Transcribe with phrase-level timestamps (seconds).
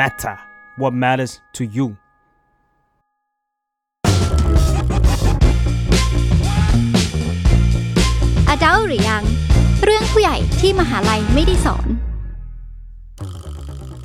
[0.00, 0.36] matter
[0.80, 1.86] what matters to you
[8.48, 9.22] อาดัลหรือยัง
[9.84, 11.86] เรื่องผู้ใหญ่ที่มหาลัยไม่ได้สอน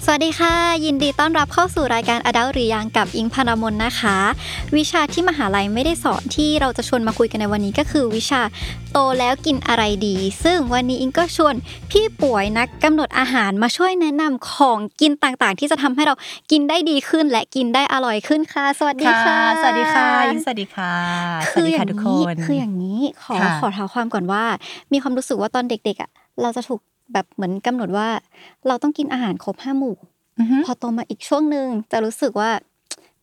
[0.05, 0.55] สวัสดีค่ะ
[0.85, 4.17] ยินดีต้อนรับเข้าสู่รายการอดัลหรือยังกับอิงพานามนนะคะ
[4.75, 8.41] วิชาที่มหาลัยไม่ได้สอนที่เราจะชวนมาคุยกันในวันนี้ก็คือวิชา
[8.91, 11.55] โตแล้วกินอะไรดี ซึ่งวันนี้อิงก็ชวน
[11.91, 16.13] พี่ป่วยนักกำหนดอาหารมาช่วยแนะนำของกินต่างๆ ที่จะทำให้เรา
[16.51, 20.93] กินได้ดีขึ้นและกินได้อร่อยขึ้นค่ะ สวัสดีค่ะ สวัสดีค่ะยินสวัสดีค่ะ
[21.53, 24.43] สคืวัสอดีอค่ะย่างทุกคนี้นคืออย่างนี้ขอค่ะขอเท้าความก่อนว่า
[24.91, 26.09] มีความรู้สึกว่าตอนเด็กๆอะ
[26.41, 26.79] เราจะถูก
[27.13, 28.07] แบบเหมือนกำหนดว่า
[28.67, 29.95] เราต้องกินอาหารครบห้าหมู่
[30.39, 32.51] อือฮึพอโตมาอีกช่วงหนึ่งจะรู้สึกว่า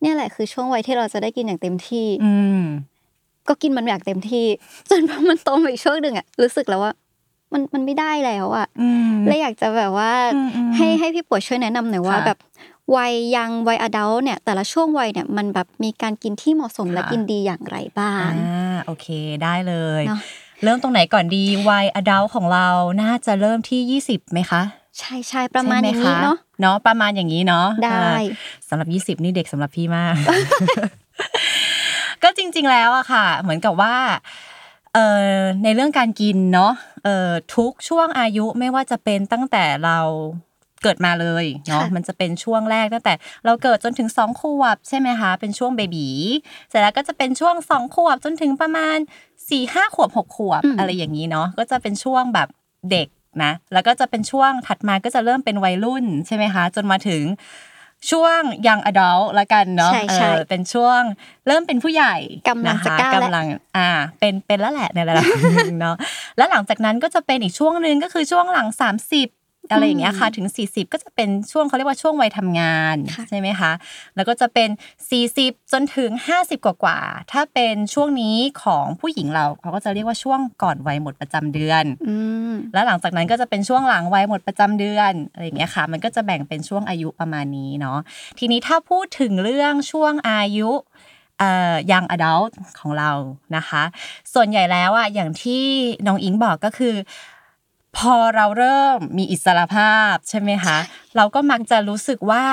[0.01, 2.63] เนี่ยแหละคือช่วงวัยที่เราจะได้กินอย่างเต็มที่ อืม
[3.47, 4.45] ก็กินมันอย่างเต็มที่
[4.89, 6.93] จนพอมันโตมาอีกช่วงหนึ่งอะรู้สึกแล้วว่า
[7.53, 12.37] มันมันไม่ได้แล้วอะอืมเลยอยากจะแบบว่าอืมอืมให้ให้พี่ป่วยช่วยแนะนำหน่อยว่าค่ะแบบ
[12.95, 19.07] วัยยังวัยอดัลเนี่ย แต่ละช่วงวัยเนี่ยมันแบบมีการกินที่เหมาะสมและค่ะกินดีอย่างไรบ้างอ่าโอเค
[19.43, 20.03] ได้เลย
[20.63, 22.67] เนอะเริ่มตรงไหนก่อนดีวัยอดัลของเรา
[23.01, 24.61] น่าจะเริ่มที่ยี่สิบไหมคะ
[24.99, 28.13] ใช่ใช่ประมาณอย่างใช่นี้ไหคเนาะเนาะประมาณอย่างนี้เนาะได้อ่า
[28.69, 30.15] สำหรับยี่สิบนี่เด็กสำหรับพี่มาก
[32.23, 33.95] ก็จริง ๆ แล้วอะค่ะ เหมือนกับว่า
[34.93, 39.99] เอ่อในเรื่องการกินเนาะเอ่อทุกช่วงอายุไม่ว่าจะเป็นตั้งแต่เรา
[40.83, 43.13] เกิดมาเลยเนาะค่ะมันจะเป็นช่วงแรกตั้งแต่
[43.45, 46.07] เราเกิดจนถึงสองขวบใช่ไหมคะ เป็นช่วงเบบี
[46.69, 48.97] เสร็จแล้วก็จะเป็นช่วงสองขวบจนถึงประมาณ
[49.49, 52.47] สี่ห้าขวบหกขวบอืมอะไรอย่างนี้เนาะก็จะเป็นช่วงแบบ
[52.91, 53.07] เด็ก
[53.43, 57.23] นะแล้วก็จะเป็นช่วงถัดมาก็จะเริ่มเป็นวัยรุ่นใช่ไหมคะ จนมาถึง
[58.11, 61.01] ช่วงยังอดัลละกันเนาะใช่ใช่เออเป็นช่วง
[61.47, 62.15] เริ่มเป็นผู้ใหญ่
[62.49, 63.89] กำลังจะนคก้าวแล้วกำลังอ่า
[64.19, 65.95] เป็นเป็นแล้วแหละในระดับหนึ่งเนาะ
[66.37, 68.67] แล้วหลังจากนั้นก็จะเป็นอีกช่วงหนึ่งก็คือช่วงหลัง
[69.05, 69.38] 30
[69.71, 73.71] อะไรอย่างเงี้ยค่ะถึง 40 ก็จะเป็นช่วงเขาเรียกว่าช่วงวัยทำงานค่ะใช่ไหมคะ
[74.15, 74.69] แล้วก็จะเป็น
[75.19, 82.15] 40 จนถึง 50 กว่ากว่าๆถ้าเป็นช่วงนี้ของผู้หญิงเราเขาก็จะเรียกว่าช่วงก่อนวัยหมดประจำเดือนอื
[82.51, 87.99] มแล้วหลังจากนั้นก็จะเป็นช่วงหลังวัยหมดประจำเดือนอะไรอย่างเงี้ยค่ะ มันก็จะแบ่งเป็นช่วงอายุประมาณนี้เนาะ
[88.39, 90.71] ทีนี้ถ้าพูดถึงเรื่องช่วงอายุ
[91.39, 92.41] เอ่อยังอดัล
[92.79, 93.11] ของเรา
[93.55, 93.83] นะคะ
[94.33, 95.63] ส่วนใหญ่แล้วอะอย่างที่
[96.07, 96.95] น้องอิงบอกก็คือ
[97.97, 100.77] พอเราเริ่มมีอิสรภาพใช่ไหมคะ
[101.15, 102.45] เราก็มักจะรู้สึกว่า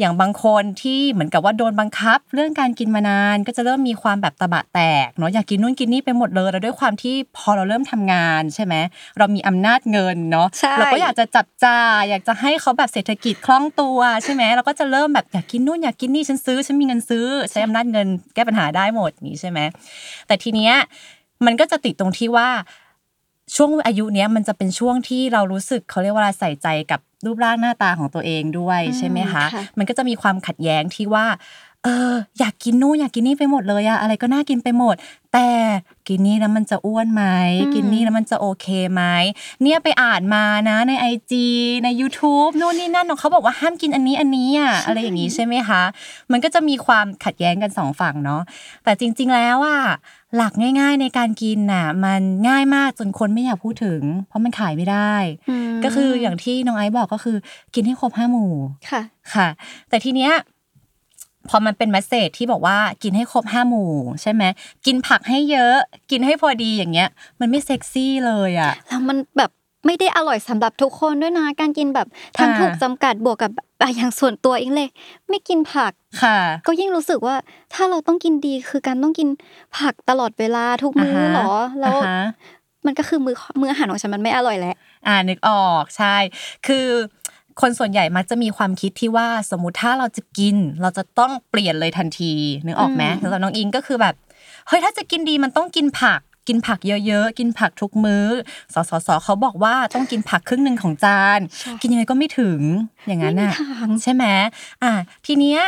[0.00, 8.74] อย่างบางคนที่เหมือนกับว่าโดนบังคับ เรื่องการกินมานาน ก็จะเริ่มมีความแบบตะบะแตกเนาะอยากกินนู่นกินนี่ไปหมดเลยแล้วด้วยความที่พอเราเริ่มทำงานใช่ไหม
[9.18, 19.60] เรามีอำนาจเงินเนาะใช่เราก็อยากจะจับจ่ายอยากจะให้เขาแบบเศรษฐกิจคล่องตัวใช่ไหมเราก็จะเริ่มแบบอยากกินนู่นอยากกินนี่ฉันซื้อฉันมีเงินซื้อ ใช้อำนาจเงินแก้ปัญหาได้หมดอย่างนี้ใช่ไหม
[20.26, 20.74] แต่ทีเนี้ย
[21.46, 22.48] มันก็จะติดตรงที่ว่า
[23.56, 31.26] ช่วงอายุเนี้ยมันจะเป็นช่วงที่เรารู้สึกเขาเรียกว่าอะไรใส่ใจกับรูปร่างหน้าตาของตัวเองด้วยอืมใช่ไหมคะค่ะมันก็จะมีความขัดแย้งที่ว่า
[31.84, 34.94] เอออยากกินนู่นอยากกินนี่ไปหมดเลยอะอะไรก็น่ากินไปหมด
[35.32, 35.48] แต่
[36.08, 37.24] กินนี่แล้วมันจะอ้วนไหม
[37.74, 39.02] กินนี่แล้วมันจะโอเคไหม
[39.62, 41.46] เนี่ยไปอ่านมานะในไอจี
[41.84, 45.82] ใน YouTube นู่นนี่นั่นเนอะเขาบอกว่าห้ามกินอันนี้อันนี้อะอะไรอย่างนี้ใช่ไหมคะ
[46.32, 48.42] มันก็จะมีความขัดแย้งกันสองฝั่งเนาะ
[48.84, 49.80] แต่จริง ๆ แล้วอะ
[50.36, 55.14] หลักง่าย ๆ ในการกินน่ะ มันง่ายมากจนคนไม่อยากพูดถึง เพราะมันขายไม่ได้
[55.68, 57.36] มก็คืออย่างที่น้องไอซ์บอกก็คือ
[57.74, 58.52] กินให้ครบห้าหมู่
[58.90, 59.02] ค่ะ
[59.34, 59.48] ค่ะ
[59.88, 60.32] แต่ทีเนี้ย
[61.48, 64.42] พอมันเป็นแมสเซจที่บอกว่ากินให้ครบห้าหมู่ใช่ไหม
[64.86, 65.76] กินผักให้เยอะ
[66.10, 67.08] กินให้พอดีอย่างเงี้ย
[67.40, 69.50] มันไม่เซ็กซี่เลยอะแล้วมันแบบ
[69.88, 72.06] ไม่ได้อร่อยสำหรับทุกคนด้วยนะ การกินแบบ
[72.36, 73.50] ทำอ่าถูกจำกัดบวกกับ
[73.80, 74.88] อะอย่างส่วนตัวเองเลย
[75.28, 77.36] ไม่กินผักค่ะ ก็ยิ่งรู้สึกว่า
[77.74, 79.28] ถ้าเราต้องกินดีคือการต้องกิน
[79.78, 82.22] ผักตลอดเวลาทุกมื้ออ่าฮะหรอแล้วอ่าฮะ
[82.86, 84.74] มันก็คือมือมื้ออาหารของฉันมันไม่อร่อยแล้ว
[85.06, 86.16] อ่านึกออกใช่
[86.66, 86.86] คือ
[87.60, 92.32] คนส่วนใหญ่มักจะมีความคิดที่ว่าสมมุติถ้าเราจะกิน เราจะต้องเปลี่ยนเลยทันที
[92.66, 94.14] นึกออกไหมอืมสำหรับน้องอิงก็คือแบบ
[94.68, 98.26] เฮ้ยถ้าจะกินดีมันต้องกินผัก กินผักเยอะๆ กินผักทุกมื้อ
[98.74, 101.40] สสสเขาบอกว่าต้องกินผักครึ่งหนึ่งของจาน
[101.82, 102.60] กินยังไงก็ไม่ถึง
[103.06, 104.24] อย่างนั้นไม่มีน่ะทางใช่ไหม
[104.82, 104.92] อะ
[105.26, 105.60] ทีเนี้ย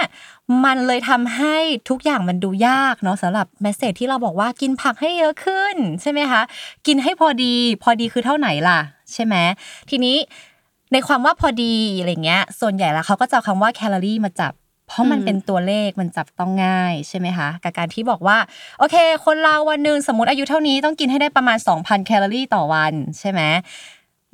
[0.64, 1.56] มันเลยทำให้
[1.88, 6.43] ทุกอย่างมันดูยากเนาะสำหรับแมสเซจที่เราบอกว่ากินผักให้เยอะขึ้นใช่ไหมคะ
[6.87, 8.81] กินให้พอดี พอดีคือเท่าไหนล่ะ
[9.12, 9.34] ใช่ไหม
[9.90, 10.16] ทีนี้
[10.93, 14.52] ในความว่าพอดีอะไรเงี้ย ส่วนใหญ่แล้วเขาก็จะเอาคำว่าแคลอรี่มาจับ
[14.90, 18.38] เพราะมันอืมเป็นตัวเลขมันจับต้องง่ายใช่ไหมคะกับการที่บอกว่า
[18.78, 18.96] โอเค
[19.26, 23.40] คนเราวันหนึ่งสมมติอายุเท่านี้ต้องกินให้ได้ประมาณ 2,000 แคลอรี่ต่อวันใช่ไหม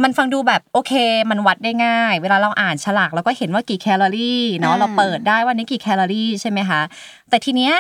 [0.03, 0.93] มันฟังดูแบบโอเค
[1.31, 6.81] มันวัดได้ง่าย เวลาเราอ่านฉลากเราก็เห็นว่ากี่แคลอรี่เนาะอ่าเราเปิดได้ว่านี้กี่แคลอรี่ใช่ไหมคะ
[7.29, 7.75] แต่ทีเนี้ย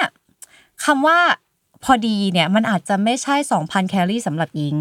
[0.85, 1.19] คำว่า
[1.85, 4.77] พอดีเนี่ยมันอาจจะไม่ใช่ 2,000 แคลอรี่สำหรับหญิง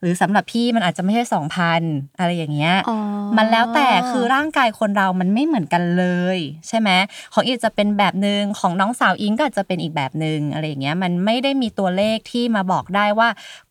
[0.00, 1.82] หรือสำหรับพี่มันอาจจะไม่ใช่สองพัน
[2.18, 2.96] อะไรอย่างเงี้ยอ๋อ
[3.36, 6.04] มันแล้วแต่คือร่างกายคนเรามันไม่เหมือนกันเล
[6.36, 6.90] ย ใช่ไหม
[7.32, 13.28] ของอีจะเป็นแบบหนึ่งของน้องสาวอิงก็อาจจะเป็นอีกแบบหนึ่งอะไรอย่างเงี้ยมันไม่ได้มีตัวเลขที่มาบอกได้ว่า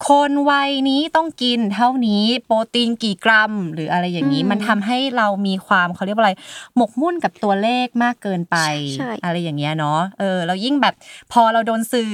[0.07, 6.33] คนวัยนี้ต้องกินเท่านี้โปรตีนกี่กรัม หรืออะไรอย่างนี้อืมมันทำให้เรามีความเขาเรียกว่าอะไร
[6.75, 8.57] หมกมุ่นกับตัวเลขมากเกินไป
[8.95, 10.94] ใช่อะไรอย่างเงี้ยเนาะเออแล้วยิ่งแบบ
[11.31, 12.13] พอเราโดนสื่อ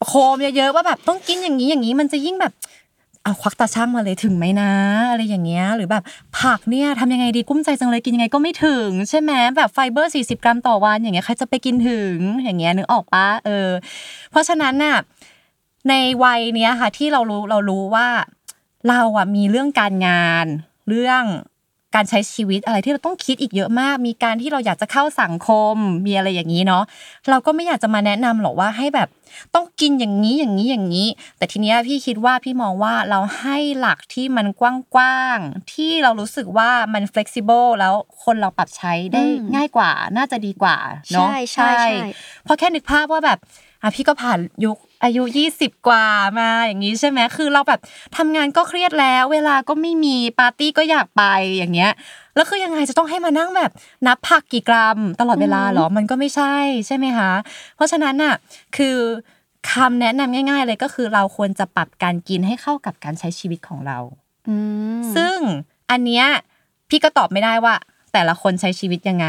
[0.00, 2.52] ประโคมเยอะๆว่าแบบต้องกินอย่างนี้อย่างนี้มันจะยิ่งแบบ
[3.24, 4.72] เอาควักตาช่างมาเลยถึงไหมนะ
[5.10, 6.02] อะไรอย่างเงี้ยหรือแบบ
[6.38, 13.68] ผักเนี่ยทำยังไงดีกุ้มใจจังเลยกินยังไงก็ไม่ถึง ใช่ไหมแบบไฟเบอร์ 40 กรัมต่อวัน อย่างเงี้ยใครจะไปกินถึงอย่างเงี้ยนึกออกปะเออ
[14.30, 14.96] เพราะฉะนั้นน่ะ
[15.88, 15.94] ใน
[16.24, 18.08] วัยเนี้ยค่ะที่เรารู้เรารู้ว่า
[18.88, 20.46] เราอะมีเรื่องการงาน
[20.88, 21.22] เรื่อง
[21.94, 25.74] การใช้ชีวิตอะไรที่เราต้องคิดอีกเยอะมาก มีการที่เราอยากจะเข้าสังคม
[26.06, 26.84] มีอะไรอย่างนี้เนาะ
[27.30, 29.08] เราก็ไม่อยากจะมาแนะนำหรอกว่าให้แบบ
[29.54, 34.62] ต้องกินอย่างนี้อย่างนี้อย่างนี้ แต่ทีเนี้ยพี่คิดว่าพี่มองว่าเราให้หลักที่มันก
[34.98, 37.94] ว้างๆ ที่เรารู้สึกว่ามัน flexible แล้ว
[38.24, 40.76] คนเราปรับใช้ได้อืมง่ายกว่า น่าจะดีกว่า
[41.12, 42.08] เนาะ ใช่ใช่ใช่
[42.44, 43.38] เพราะแค่นึกภาพว่าแบบ
[43.82, 45.22] อะพี่ก็ผ่านยุคอายุ
[45.56, 46.06] 20 กว่า
[46.38, 47.80] มาอย่างนี้ใช่ไหมคือเราแบบ
[48.16, 51.22] ทำงานก็เครียดแล้ว เวลาก็ไม่มีปาร์ตี้ก็อยากไป
[51.56, 51.92] อย่างเงี้ย
[52.34, 53.72] แล้วคือยังไงจะต้องให้มานั่งแบบ
[54.06, 56.54] นับผักกี่กรัม ตลอดเวลาเหรอมันก็ไม่ใช่
[56.86, 57.32] ใช่ไหมคะ
[57.76, 58.34] เพราะฉะนั้นน่ะ
[58.76, 58.96] คือ
[59.72, 63.98] คำแนะนำง่าย ๆ เลยก็คือเราควรจะปรับการกินให้เข้ากับการใช้ชีวิตของเรา
[64.48, 64.56] อื
[65.00, 65.36] มซึ่ง
[65.90, 66.26] อันเนี้ย
[66.88, 67.74] พี่ก็ตอบไม่ได้ว่า
[68.12, 69.28] แต่ละคนใช้ชีวิตยังไง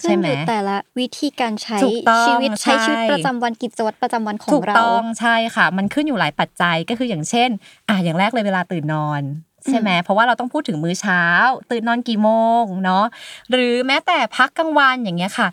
[0.00, 7.48] ขึ้ใช่นไหมอยู่แต่ละวิธีการใช้ถูกต้องชีวิตใช้ใช่ชีวิตประจำวันกิจวัตรประจำวันของถูกเราต้องใช่ค่ะ มันขึ้นอยู่หลายปัจจัยก็คืออย่างเช่น
[7.88, 9.22] อะอย่างแรกเลยเวลาตื่นนอน
[9.66, 11.22] ใช่ไหมเพราะว่าเราต้องพูดถึงมื้อเช้า
[11.70, 12.30] ตื่นนอนกี่โม
[12.62, 13.04] งเนาะ
[13.50, 15.48] หรือแม้แต่พักกลางวันอย่างเงี้ยค่ะ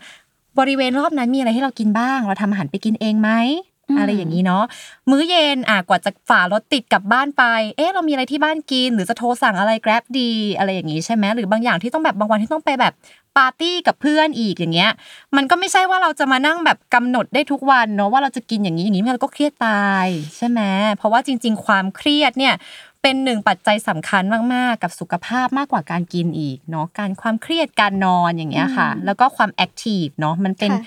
[0.60, 3.30] บริเวณรอบนั้นมีอะไรให้เรากินบ้าง เราทำอาหารไปกินเองไหม
[3.90, 4.64] อืมอะไรอย่างนี้เนาะ
[5.10, 7.44] มื้อเย็นอะกว่าจะฝ่ารถติดกลับบ้านไป
[7.78, 12.94] เอ๊ะเรามีอะไรที่บ้านกิน หรือจะโทรสั่งอะไร Grab ดีอะไรอย่างนี้ใช่ไหมหรือบางอย่างที่ต้องแบบบางวันที่ต้องไปแบบ
[13.38, 14.92] ปาร์ตี้กับเพื่อนอีกอย่างเงี้ย
[15.36, 20.62] มันก็ไม่ใช่ว่าเราจะมานั่งแบบกำหนดได้ทุกวันเนาะว่าเราจะกินอย่างนี้อย่างนี้มันก็เครียดตายใช่ไหม
[20.96, 22.54] เพราะว่าจริง ๆ ความเครียดเนี่ย
[23.02, 24.24] เป็นหนึ่งปัจจัยสำคัญ
[24.54, 30.82] มาก ๆ กับสุขภาพมากกว่าการกินอีกเนาะการความเครียดการนอนอย่างเงี้ยค่ะอืมแล้วก็ความ active เนาะมันเป็นค่ะ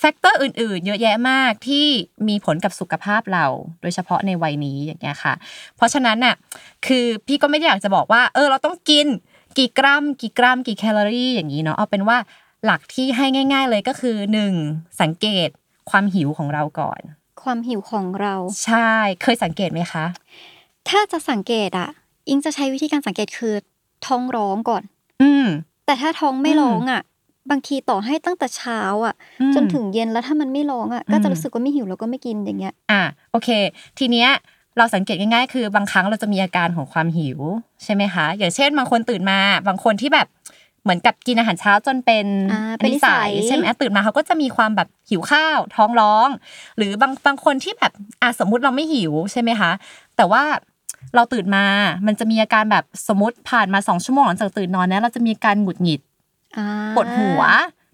[0.00, 1.86] factor อื่น ๆ เยอะแยะมากที่
[2.28, 3.46] มีผลกับสุขภาพเรา
[3.82, 5.34] โดยเฉพาะในวัยนี้อย่างเงี้ยค่ะ
[5.76, 6.34] เพราะฉะนั้นน่ะ
[6.86, 9.06] คือพี่ก็ไม่ได้อยากจะบอกว่า เออเราต้องกิน
[9.58, 12.18] กี่กรัม กี่กรัม กี่แคลอรี่อย่างนี้เนาะเอาเป็นว่า
[12.64, 14.54] หลักที่ให้ง่าย ๆ เลยก็คือหนึ่ง
[15.00, 15.48] สังเกต
[15.90, 17.00] ความหิวของเราก่อน
[17.42, 18.34] ความหิวของเรา
[18.64, 18.90] ใช่
[19.22, 20.04] เคยสังเกตไหมคะ
[20.88, 21.88] ถ้าจะสังเกตอะ
[22.28, 23.54] อิงจะใช้วิธีการสังเกตคือ
[24.06, 24.82] ท้องร้องก่อน
[25.22, 25.46] อืม
[25.86, 27.02] แต่ถ้าท้องไม่อืมร้องอะ
[27.50, 33.02] บางทีต่อให้ตั้งแต่เช้าอะอืมจนถึงเย็นแล้วถ้ามันไม่ร้องอะก็จะอืมรู้สึกว่าไม่หิวแล้วก็ไม่กินอย่างเงี้ย อะ
[33.32, 33.48] โอเค
[33.98, 34.28] ทีเนี้ย
[34.78, 37.38] เราสังเกตง่ายๆ คือบางครั้งเราจะมีอาการของความหิว
[37.84, 39.38] ใช่ไหมคะ อย่างเช่นบางคนตื่นมา
[39.68, 40.28] บางคนที่แบบ
[40.82, 46.28] เหมือนกับกินอาหารเช้าจนเป็นอ่าเป็นนิสัยใช่ไหมตื่นมาเขาก็จะมีความแบบหิวข้าว ท้องร้อง
[46.76, 49.70] หรือบางบางคนที่แบบอะสมมุติเราไม่หิวใช่ไหมคะ
[50.16, 50.42] แต่ว่า
[51.14, 51.64] เราตื่นมา
[52.06, 56.15] มันจะมีอาการแบบสมมติผ่านมาสองชั่วโมงหลังจากตื่นนอนเนี่ยเราจะมีอาการหงุดหงิดอ่า
[56.96, 57.42] ปวดหัว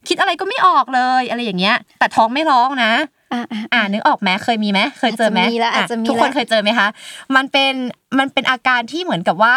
[0.08, 2.92] คิดอะไรก็ไม่ออกเลยอะไรอย่างเงี้ย แต่ท้องไม่ร้องนะ
[3.32, 6.88] อ่าอ่าอ่านึกออกไหมเคยมีไหมเคยเจอไหมอาจจะมีแล้วอาจจะมีทุกคนแล้วเคยเจอไหมคะ
[7.36, 7.72] มันเป็น
[8.18, 9.54] มันเป็นอาการที่เหมือนกับว่า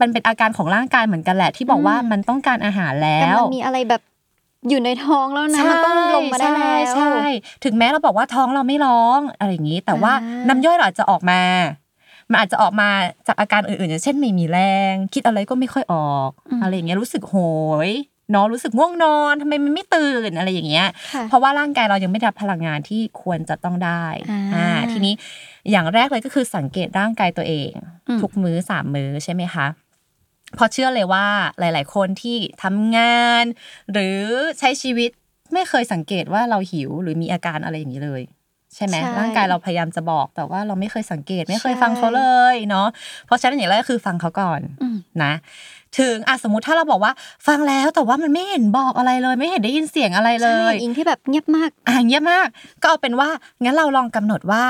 [0.00, 4.02] มันเป็นอาการของร่างกายเหมือนกันแหละ ที่บอกว่ามันต้องการอาหารแล้แต่วมันมีอะไรแบบ
[4.68, 7.20] อยู่ในท้องแล้วนะมันต้องลงมาได้แล้วใช่ใช่
[7.64, 11.40] ถึงแม้เราบอกว่าท้องเราไม่ร้องอะไรอย่างนี้ แต่ว่าอ่าน้ำย่อยเราอาจจะออกมา
[12.30, 12.88] มันอาจจะออกมา
[13.26, 14.58] จากอาการอื่นๆอย่างเช่นไม่มีแร
[14.92, 16.30] ง คิดอะไรก็ไม่ค่อยออก
[16.62, 17.36] อะไรอย่างเงี้ยรู้สึกโห
[17.88, 17.90] ย
[18.30, 24.04] เนาะรู้สึกง่วงนอนทำไมมันไม่ตื่นอะไรอย่างเงี้ยค่ะเพราะว่าร่างกายเรายังไม่ได้รับพลังงานที่ควรจะต้องได้
[24.54, 25.14] อ่าทีนี้
[25.70, 27.72] อย่างแรกเลยก็คือสังเกตร่างกายตัวเอง
[28.08, 29.66] อืมทุกมื้อสามมื้อใช่ไหมคะ
[30.54, 31.26] เพราะเชื่อเลยว่า
[31.60, 33.44] หลาย ๆ คนที่ทำงาน
[33.92, 34.20] หรือ
[34.58, 35.10] ใช้ชีวิต
[35.52, 38.22] ไม่เคยสังเกตว่าเราหิวหรือมีอาการอะไรอย่างนี้เลย
[38.78, 42.86] ใช่ไหมใช่ร่างกายเราพยายามจะบอกแต่ว่าเราไม่เคยสังเกตไม่เคยใช่ฟังเขาเลยเนาะ
[43.26, 45.32] เพราะฉะนั้นอย่างแรกก็คือฟังเขาก่อนอืมนะ
[45.98, 47.12] ถึงอะสมมติถ้าเราบอกว่า
[47.46, 52.48] ฟังแล้วแต่ว่ามันไม่เห็นบอกอะไรเลย ไม่เห็นได้ยินเสียงอะไรเลใช่ยอิงที่แบบเงียบมากอะเงียบมาก
[52.82, 53.28] ก็เอาเป็นว่า
[53.62, 54.64] งั้นเราลองกำหนดว่า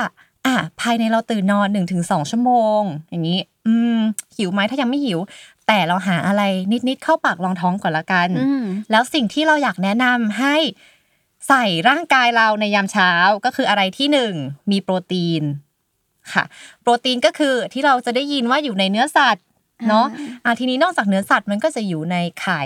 [0.47, 3.97] อะภายในเราตื่นนอนหนึ่งถึงสองชั่วโมง อย่างนี้ อืม
[4.35, 5.19] หิวไหมถ้ายังไม่หิว
[5.67, 6.41] แต่เราหาอะไร
[6.87, 10.55] นิดๆเข้าปากรองท้องก่อนละกันอืมแล้วสิ่งที่เราอยากแนะนำให้
[11.49, 13.11] ใส่ร่างกายเราในยามเช้า
[13.45, 14.33] ก็คืออะไรที่หนึ่ง
[14.71, 15.43] มีโปรตีน
[16.33, 16.43] ค่ะ
[16.81, 19.45] โปรตีนก็คือที่เราจะได้ยินว่าอยู่ในเนื้อสัตว์
[19.89, 20.05] เนาะ
[20.45, 22.63] อะทีนี้นอกจากเนื้อสัตว์มันก็จะอยู่ในไข่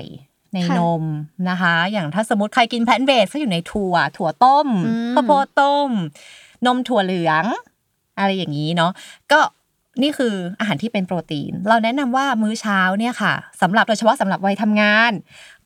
[0.54, 1.04] ในค่ะนม
[1.50, 5.90] นะคะ อย่างถ้าสมมติใครกินแพลนต์เบสก็อยู่ในถั่ว ถั่วต้มอืมข้าวโพดต้ม
[6.66, 7.46] นมถั่วเหลือง
[8.18, 8.92] อะไรอย่างนี้เนาะ
[9.32, 9.40] ก็
[10.02, 15.12] นี่คืออาหารที่เป็นโปรตีน เราแนะนำว่ามื้อเช้าเนี่ยค่ะสำหรับโดยเฉพาะสำหรับวัยทำงาน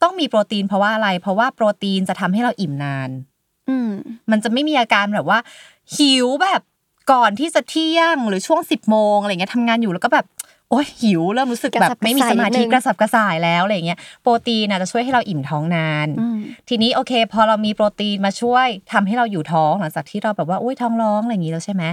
[0.03, 3.09] ต้องมีโปรตีนเพราะว่าอะไร เพราะว่าโปรตีนจะทำให้เราอิ่มนาน
[3.69, 3.91] อืม
[4.31, 5.39] มันจะไม่มีอาการแบบว่า
[5.95, 6.61] หิวแบบ
[7.11, 10.25] ก่อนที่จะเที่ยงหรือช่วงสิบโมงอะไรเงี้ยทำงานอยู่แล้วก็แบบ
[10.69, 16.37] โอ้ยหิวเริ่มรู้สึกแบบไม่มีสมาธิกระสับกระส่ายแล้วอะไรเงี้ยโปรตีนน่ะจะช่วยให้เราอิ่มท้องนานอืม
[16.69, 21.83] ทีนี้โอเค พอเรามีโปรตีนมาช่วยทำให้เราอยู่ท้องหลังจากที่เราแบบว่าอุ้ยท้องร้องอะไรอย่างนี้แล้วใช่ไหม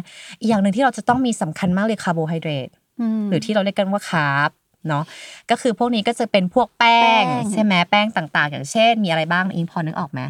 [0.41, 2.69] อีกอย่างหนึ่งที่เราจะต้องมีสำคัญมากเลยคาร์โบไฮเดรต
[3.01, 4.51] อืมหรือที่เราเรียกกันว่าคาร์บ
[4.89, 5.05] เนาะ
[5.51, 10.21] ก็คือพวกนี้ก็จะเป็นพวกแป้งแป้งใช่ไหมแป้งต่าง ๆ อย่างเช่น มีอะไรบ้างอิงพอนึกออกไหม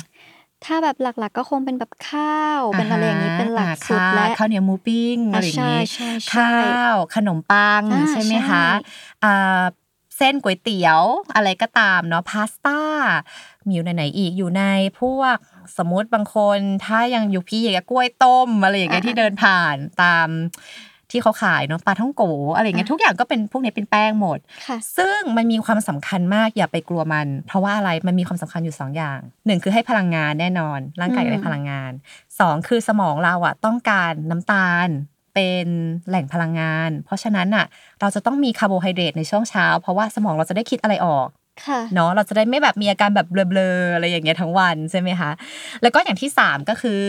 [0.65, 9.63] ถ้าแบบหลักๆก็คงเป็นแบบข้าว เป็นอะไรอย่างนี้เป็นหลักอ่าสุดข้าวและข้าวเหนียวหมูปิ้งอะไรอย่างนี้ใช่ใช่ใช่ข้าวขนมปังอ่าใช่ไหมคะใช่อ่า
[10.17, 11.03] เส้นก๋วยเตี๋ยว
[11.35, 12.81] อะไรก็ตามเนาะพาสต้า
[13.67, 14.65] มีอยู่ในไหนอีกอยู่ใน
[15.01, 15.37] พวก
[15.79, 20.29] สมมติบางคนถ้ายังอยู่พี่อย่างเงี้ยกล้วยต้มอะไรอย่างเงี้ยที่เดินผ่านตาม
[21.11, 22.23] ที่เขาขายเนาะปลาท่องโก
[22.57, 31.93] อะไรอย่างเงี้ยทุกอย่างก็เป็นพวกนี้เป็นแป้งหมดค่ะซึ่งมันมีความสำคัญมากอย่าไปกลัวมัน เพราะว่าอะไรมันมีความสำคัญอยู่สองอย่างหนึ่งคือให้พลังงานแน่นอน ร่างกายอยากได้อืมพลังงาน
[32.41, 34.89] สองคือสมองเราอะต้องการน้ำตาล
[35.35, 35.67] เป็น
[36.09, 37.67] แหล่งพลังงาน เพราะฉะนั้นอะ
[38.01, 41.29] เราจะต้องมีคาร์โบไฮเดรตในช่วงเช้า เพราะว่าสมองเราจะได้คิดอะไรออก
[41.67, 45.31] ค่ะเนาะเราจะได้ไม่แบบมีอาการแบบเบลอๆอะไรอย่างเงี้ยทั้งวันใช่ไหมคะ
[45.83, 47.01] แล้วก็อย่างที่สามก็คือ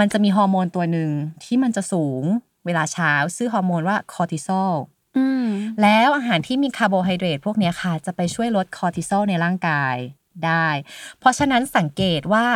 [0.00, 1.10] มันจะมีฮอร์โมนตัวหนึ่ง
[1.44, 2.24] ที่มันจะสูง
[2.66, 4.72] เวลาเช้าชื่อฮอร์โมนว่าคอร์ติซอล
[5.16, 5.46] อืม
[5.82, 9.96] แล้วอาหารที่มีคาร์โบไฮเดรตพวกเนี้ยค่ะ จะไปช่วยลดคอร์ติซอลในร่างกาย
[10.46, 10.68] ได้
[11.18, 12.46] เพราะฉะนั้นสังเกตว่า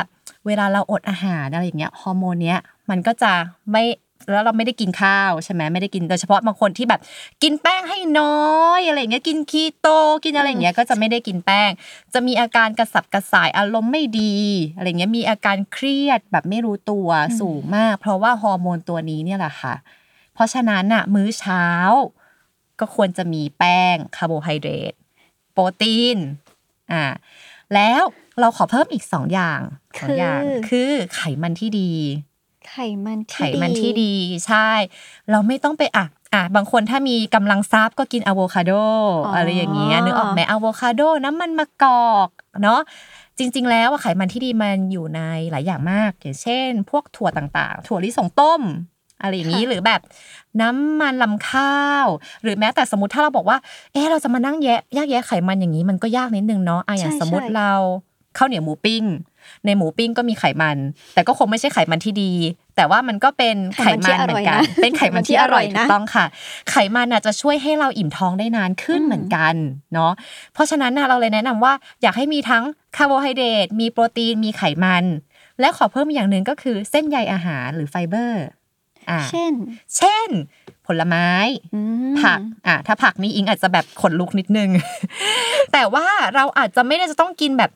[0.47, 3.33] เวลาเราอดอาหารอะไรอย่างเงี้ยฮอร์โมนเนี้ยมันก็จะ
[3.73, 3.85] ไม่
[4.33, 7.01] แล้วเราไม่ได้กินข้าวใช่ไหมไม่ได้กินโดยเฉพาะบางคนที่แบบ
[7.43, 9.89] กินแป้งให้น้อยอะไรอย่างเงี้ยกินคีโต
[10.25, 11.71] กินอะไรอย่างเงี้ยก็จะไม่ได้กินแป้ง
[12.15, 14.37] จะมีอาการกระสับกระส่ายอารมณ์ไม่ดี
[14.77, 17.09] อะไรเงี้ยมีอาการเครียดแบบไม่รู้ตัว
[17.41, 19.75] สูงมาก เพราะว่าฮอร์โมนตัวนี้เนี่ยแหละค่ะ
[20.35, 21.65] เพราะฉะนั้นน่ะมื้อเช้า
[22.81, 24.95] ก็ควรจะมีแป้งคาร์โบไฮเดรต
[25.53, 26.19] โปรตีน
[26.93, 27.05] อ่า
[27.75, 28.03] แล้ว
[28.41, 29.61] เราขอเพิ่มอีกสองอย่าง
[30.01, 31.93] สองอย่างคือคือไขมันที่ดี
[32.75, 34.15] ไขมันที่ไขมันที่ดี
[34.47, 34.71] ใช่
[35.31, 38.73] เราไม่ต้องไปอะอะบางคนถ้ามีกำลังทรัพย์ก็กินอะโวคาโด
[39.35, 42.29] อะไรอย่างเงี้ยนึกออกไหมอะโวคาโดน้ำมันมะกอก
[42.63, 42.81] เนาะ
[43.39, 48.63] จริง ๆ แล้วอะไขมันที่ดีมันอยู่ในหลายอย่างมาก อย่างเช่น พวกถั่วต่างๆ ถั่วลิสงต้ม
[49.21, 50.01] อะไรอย่างนี้หรือแบบ
[50.61, 52.07] น้ำมันรำข้าว
[52.43, 53.59] หรือแม้แต่สมมติถ้าเราบอกว่า
[53.93, 57.73] เออเราจะมานั่งแยกแยกแยะไขมันอย่างนี้มันก็ยากนิดนึงเนาะอะอย่างสมมติเรา
[58.39, 59.03] ข้าวเหนียวหมูปิ้ง
[59.65, 60.77] ในหมูปิ้งก็มีไขมัน
[61.15, 62.33] แต่ก็คงไม่ใช่ไขมันที่ดี
[62.77, 66.25] แต่ว่ามันก็เป็นไขมันเหมือนกัน เป็นไขมันที่อร่อยถูกต้องค่ะ
[66.71, 69.55] ไขมันน่ะจะช่วยให้เราอิ่มท้องได้นานขึ้นเหมือนกัน
[69.95, 70.13] เนาะ
[70.55, 71.73] เพราะฉะนั้นน่ะเราเลยแนะนำว่า
[72.03, 72.65] อยากให้มีทั้ง
[72.97, 75.05] คาร์โบไฮเดรตมีโปรตีนมีไขมัน
[75.61, 78.45] และขอเพิ่มอีกอย่างหนึ่งก็คือเส้นใยอาหารหรือไฟเบอร์
[79.11, 79.53] อ่าเช่น
[79.97, 80.29] เช่น
[80.87, 81.29] ผลไม้
[81.75, 81.81] อื
[82.13, 84.71] มผัก อะ ถ้าผักนี่อิงอาจจะแบบขนลุกนิดนึง
[85.73, 87.71] แต่ว่าเราอาจจะไม่ได้จะต้องกินแบบ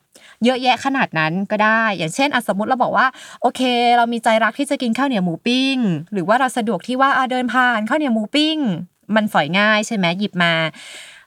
[0.45, 3.07] เยอะแยะขนาดนั้นก็ได้ อย่างเช่นอะสมมติเราบอกว่า
[3.41, 3.61] โอเค
[3.97, 5.77] เรามีใจรักที่จะกินข้าวเหนียวหมูปิ้ง
[6.13, 8.57] หรือว่าเราสะดวกที่ว่าอะเดินผ่านข้าวเหนียวหมูปิ้ง
[9.15, 10.53] มันฝอยง่ายใช่ไหมหยิบมา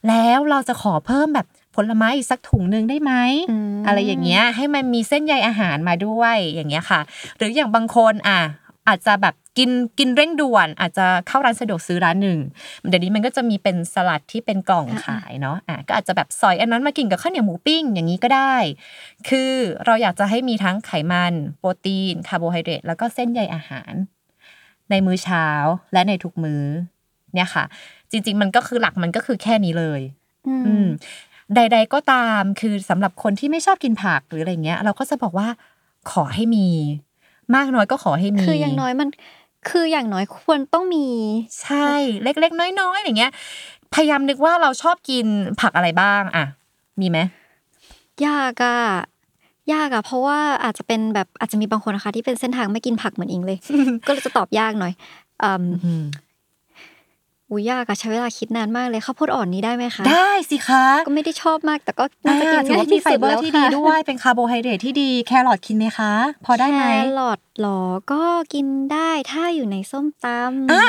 [0.08, 3.12] แล้วเราจะขอเพิ่มแบบผลไม้อีกสักถุงหนึ่งได้ไหม
[3.50, 7.00] อืมอะไรอย่างเงี้ยให้มันมีเส้นใยอาหารมาด้วยอย่างเงี้ยค่ะ
[7.36, 8.40] หรืออย่างบางคนอะ
[8.88, 12.38] อาจจะแบบกินกินเร่งด่วน อาจจะเข้าร้านสะดวกซื้อร้านหนึ่ง
[12.88, 18.54] เดี๋ยวนี้มันก็จะมีเป็นสลัดที่เป็นกล่องขายเนาะอะก็อาจจะแบบซอยอันนั้นมากินกับข้าวเหนียวหมูปิ้งอย่างนี้ก็ได้
[19.28, 19.52] คือ
[19.86, 23.92] เราอยากจะให้มีทั้งไขมันโปรตีนคาร์โบไฮเดรตแล้วก็เส้นใยอาหาร
[24.90, 25.46] ในมื้อเช้า
[25.92, 26.64] และในทุกมื้อ
[27.34, 27.64] เนี่ยค่ะ
[28.10, 30.00] จริง ๆ มันก็คือหลักมันก็คือแค่นี้เลย
[30.46, 30.86] อืมอืม
[31.54, 35.48] ใด ๆ ก็ตามคือสำหรับคนที่ไม่ชอบกินผักหรืออะไรเงี้ย เราก็จะบอกว่า
[36.10, 36.66] ขอให้มี
[37.54, 39.08] มากน้อยก็ขอให้มี คืออย่างน้อยมัน
[39.70, 41.06] คืออย่างน้อยควรต้องมี
[41.62, 41.90] ใช่
[42.22, 43.32] เล็ก ๆ น้อยๆอย่างเงี้ย
[43.94, 45.26] พยายามนึกว่าเราชอบกิน
[45.60, 46.44] ผักอะไรบ้างอะ
[47.00, 47.18] มีไหม
[48.26, 48.78] ยากอะ
[49.72, 53.58] ยากอะเพราะว่าอาจจะเป็นแบบอาจจะมีบางคนนะคะ ที่เป็นเส้นทางไม่กินผักเหมือนอิงเลย
[54.06, 54.92] ก็เลยจะตอบยากหน่อย
[57.52, 66.12] อืมอืมอุ้ยยากอะใช้เวลาคิดนานมากเลยข้าวโพดอ่อนนี้ได้ไหมคะได้สิคะก็ไม่ได้ชอบมากแต่ก็น่าจะกินอ่าถือง่ายว่ามีที่ไฟสุดเบอแล้ร์วที่ค่ะดีด้วยเป็นคาร์โบไฮเดรตที่ดีแครอทกินไหมคะ
[66.44, 67.80] พอได้ไหมแครอทหรอ
[68.12, 68.22] ก็
[68.54, 70.86] กินได้ถ้าอยู่ในส้มตำอะ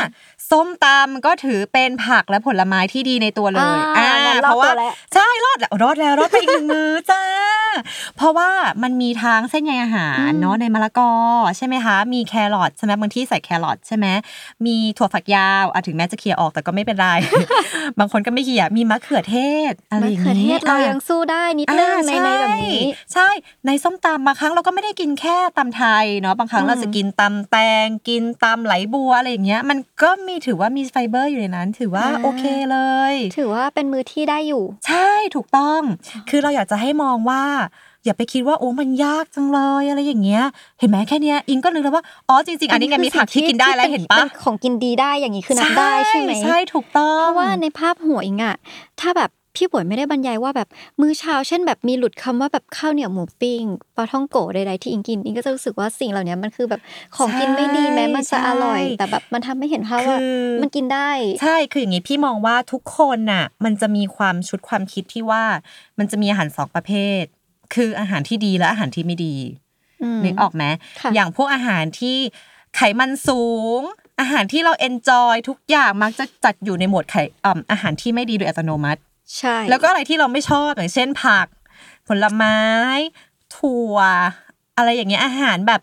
[0.50, 7.24] ส้มตำก็ถือเป็นผักและผลไม้ที่ดีในตัวเลยอ่างั้นรอดเพราะว่าตัวแล้วใช่รอดแล้วรอดแล้วรอดไปอีกหนึ่งมือจ้า
[8.18, 8.50] เพราะว่า
[8.84, 11.12] มันมีทั้งเส้นใยอาหารอืมเนาะในมะละกอ
[11.58, 14.08] ใช่ไหมคะ มีแครอทใช่ไหมบางที่ใส่แครอทใช่ไหม
[14.66, 17.08] มีถั่วฝักยาวอะถึงแม้จะเคี่ยออกแต่ก็ไม่เป็นไร
[18.00, 19.38] บางคนก็ไม่เคี่ยมีมะเขือเท
[19.72, 23.30] ศอะไรมะอย่างเขือเทนี้ศเราอะยังสู้ได้นิดนึงอ่าในช่ในแบบนี้ ใช่
[23.66, 32.80] ในส้มตำบางครั้งเราก็ไม่ได้กินแค่ตำไทยเนาะบางครั้งอืมเราจะกินตำแตงกินตำไหลบัวอะไรอย่างเงี้ย มันก็มีถือว่ามีไฟเบอร์อยู่ในนั้น ถือว่าโอเคเล
[33.12, 35.82] ย ถือว่าเป็นมื้อที่ได้อยู่ ใช่ถูกต้อง
[36.30, 37.44] คือเราอยากจะให้มองว่า
[38.06, 40.44] อย่าไปคิดว่าโอ้มันยากจังเลยอะไรอย่างเงี้ย
[40.80, 48.56] เห็นไหมแค่เนี้ยอิงก็นึกแล้วว่าอ๋อจริง ๆ อันนี้ไงมีผักที่กินได้แล้วเห็นปะเป็นของกินดีได้อย่างนี้คือนับได้ใช่ไหมใช่ถูกต้องเพราะว่าในภาพหัวอิงอะ
[49.02, 50.68] ถ้าแบบพี่ป่วยไม่ได้บรรยายว่าแบบ
[51.00, 53.64] มื้อเช้าเช่นแบบมีหลุดคำว่าแบบข้าวเหนียวหมูปิ้ง
[53.96, 56.82] ปลาท่องโกะใดๆที่อิงกินอิงก็จะรู้สึกว่าสิ่งเหล่านี้มันคือแบบ
[57.16, 61.10] ของกินไม่ดีแม้มันจะอร่อย แต่แบบมันทำให้เห็นภาพว่าคือมันกินได้
[61.42, 65.44] ใช่คืออย่างนี้พี่มองว่าทุกคนน่ะ มันจะมีความชุดความคิดที่ว่า
[66.00, 66.92] มันจะมีอาหารสองประเภ
[67.22, 67.24] ท
[67.76, 69.36] คืออาหารที่ดีและอาหารที่ไม่ดี
[70.04, 70.64] อืมนึกออกไหม
[71.02, 72.18] ค่ะอย่างพวกอาหารที่
[72.76, 73.44] ไขมันสู
[73.80, 73.82] ง
[74.20, 77.16] อาหารที่เราเอนจอยทุกอย่างมักจะจัดอยู่ในหมวดไข
[77.46, 79.02] อ่าอาหารที่ไม่ดีโดยอัตโนมัติ
[79.38, 81.48] ใช่ แล้วก็อะไรที่เราไม่ชอบอย่างเช่นผัก
[82.08, 82.58] ผลไม้
[83.58, 83.96] ถั่ว
[84.78, 85.82] อะไรอย่างเงี้ยอาหารแบบ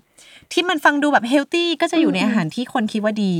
[0.52, 3.34] ที่มันฟังดูแบบเฮลตี้ก็จะอยู่ในอาหารที่คนคิดว่าดี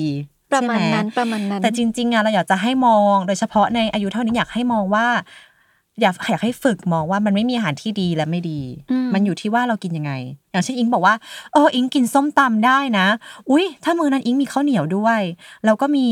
[0.53, 5.07] ประมาณใช่ไหนั้นประมาณนั้นแต่จริงๆอะเราอยากจะให้มอง โดยเฉพาะในอายุเท่านี้อยากให้มองว่า
[6.01, 10.13] อยากอยากให้ฝึกมองว่ามันไม่มีอาหารที่ดีและไม่ดีอืมมันอยู่ที่ว่าเรากินยังไง
[10.53, 11.15] อย่างเช่นอิงบอกว่า
[11.53, 13.07] เอออิงกินส้มตำได้นะ
[13.51, 15.21] อุ้ยถ้ามื้อนั้นอิงมีข้าวเหนียวด้วย
[15.65, 16.07] แล้วก็มี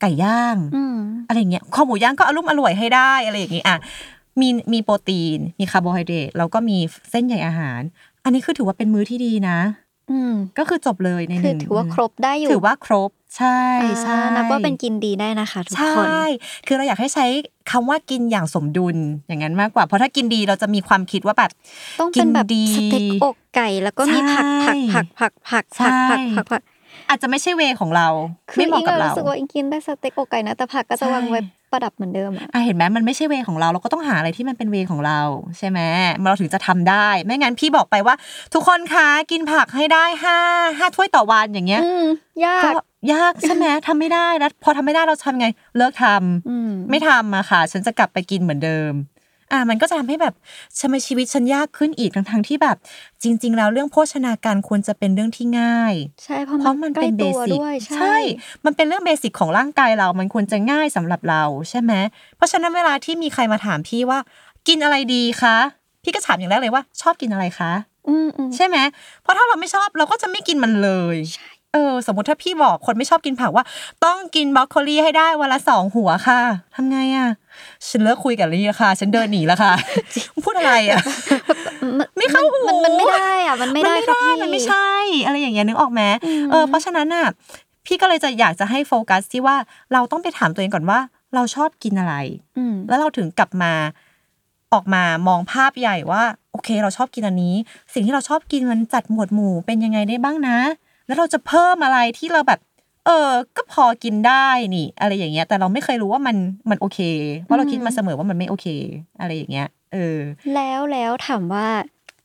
[0.00, 0.96] ไก่ย่างอืม
[1.28, 3.76] อะไรอย่างเงี้ยข้าวหมูย่างก็อะลุ่มอล่วยให้ได้อะไรอย่างงี้อะ
[4.40, 6.78] มีมีโปรตีน มีคาร์โบไฮเดรตแล้วก็มี
[7.10, 7.80] เส้นใยอาหาร
[8.24, 9.58] อันนี้คือถือว่าเป็นมื้อที่ดีนะ
[10.10, 13.58] อืมก็คือจบเลยในหคือนึ่งคือถือว่าครบได้อยู่ถือว่าครบ ใช่
[14.02, 16.08] ใช่อ่านับว่าเป็นกินดีได้นะคะทุกใช่คน
[16.66, 17.26] คือเราอยากให้ใช้
[17.70, 18.96] คำว่ากินอย่างสมดุล
[19.26, 21.50] อย่างนั้นมากกว่า เพราะถ้ากินดีเราจะมีความคิดว่าแบบ
[22.00, 26.62] ต้องเป็นแบบกินดีสเต็กอกไก่แล้วก็มีผักใช่ผักผักผักผักผักผักใช่ผักผัก
[27.08, 28.08] อาจจะไม่ใช่เวของเรา
[28.50, 31.40] คือไม่เหอิมาะงกับอะเรารู้สึกว่าอิงกินได้สเต็กอกไก่นะแต่ผักก็จะวางไว้
[31.74, 35.20] ประดับเหมือนเดิมอะอะเห็นไหมมันไม่ใช่เวของเรา เราก็ต้องหาอะไรที่มันเป็นเวของเรา
[35.58, 35.80] ใช่ไหม
[36.28, 38.14] เราถึงจะทำได้ ไม่งั้นพี่บอกไปว่า
[38.54, 40.38] ทุกคนคะกินผักให้ได้ห้า
[40.78, 42.04] ห้าถ้วยต่อวันอย่างเงี้ยอืม
[42.44, 48.92] ยาก็กยากใช่ไหมทำไม่ได้แล้วพอทำไม่ได้เราทำไง เลิกทำอืมไม่ทำอะค่ะ ฉันจะกลับไปกินเหมือนเดิม
[49.52, 50.34] อะมันก็จะทำให้แบบ
[50.80, 52.76] ทำไมชีวิตฉันยากขึ้นอีกทั้งๆที่แบบ
[53.22, 58.16] จริง ๆ แล้วเรื่องโภชนาการควรจะเป็นเรื่องที่ง่าย ใช่เพราะเพราะมันใกล้เป็นเบตัวสิกด้วยใช่
[58.64, 61.92] มันเป็นเรื่องเบสิกของร่างกายเรา มันควรจะง่ายสำหรับเราใช่ไหม
[62.36, 64.18] เพราะฉะนั้นเวลาที่มีใครมาถามพี่ว่า
[64.68, 65.56] กินอะไรดีคะ
[66.02, 67.72] พี่ก็ถามอย่างแรกเลยว่า ชอบกินอะไรคะ
[68.08, 68.76] อืมอืมใช่ไหม
[69.22, 73.64] เพราะถ้าเราไม่ชอบเราก็จะไม่กินมันเลย ใช่ เออสมมติถ้าพี่บอกคนไม่ชอบกินผักว่า
[74.04, 76.40] ต้องกินบรอกโคลีให้ได้วันละสองหัวค่ะ
[76.74, 77.28] ทำไงอะ
[77.88, 79.72] ฉันเลิกคุยกับลี่ละค่ะ ฉันเดินหนีแล้วค่ะ
[80.44, 80.98] พูดอะไรอะ
[82.16, 84.90] ไม่เข้าหูมันมันไม่ได้อะมันไม่ได้มันค่ะไม่พี่ได้มันไม่ใช่
[85.24, 87.26] อะไรอย่างเงี้ยนึกออกไหมอืมเออเพราะฉะนั้นน่ะ
[87.86, 89.56] พี่ก็เลยจะอยากจะให้โฟกัสที่ว่า
[89.92, 90.98] เราต้องไปถามตัวเองก่อนว่า
[91.34, 92.14] เราชอบกินอะไร
[92.58, 93.72] อืมแล้วเราถึงกลับมา
[94.72, 97.54] ออกมามองภาพใหญ่ว่า โอเค เราชอบกินอันนี้
[97.92, 100.56] สิ่งที่เราชอบกินมันจัดหมวดหมู่เป็นยังไงได้บ้างนะ
[101.06, 102.60] แล้วเราจะเพิ่มอะไรที่เราแบบ
[103.06, 106.36] เออ ก็พอกินได้นี่ อะไรอย่างเงี้ย แต่เราไม่เคยรู้ว่ามัน
[106.70, 107.00] มันโอเค
[107.42, 108.66] เพราะเราคิดมาเสมอว่ามันไม่โอเค
[109.20, 110.18] อะไรอย่างเงี้ย เออ
[110.54, 111.68] แล้วแล้วถามว่า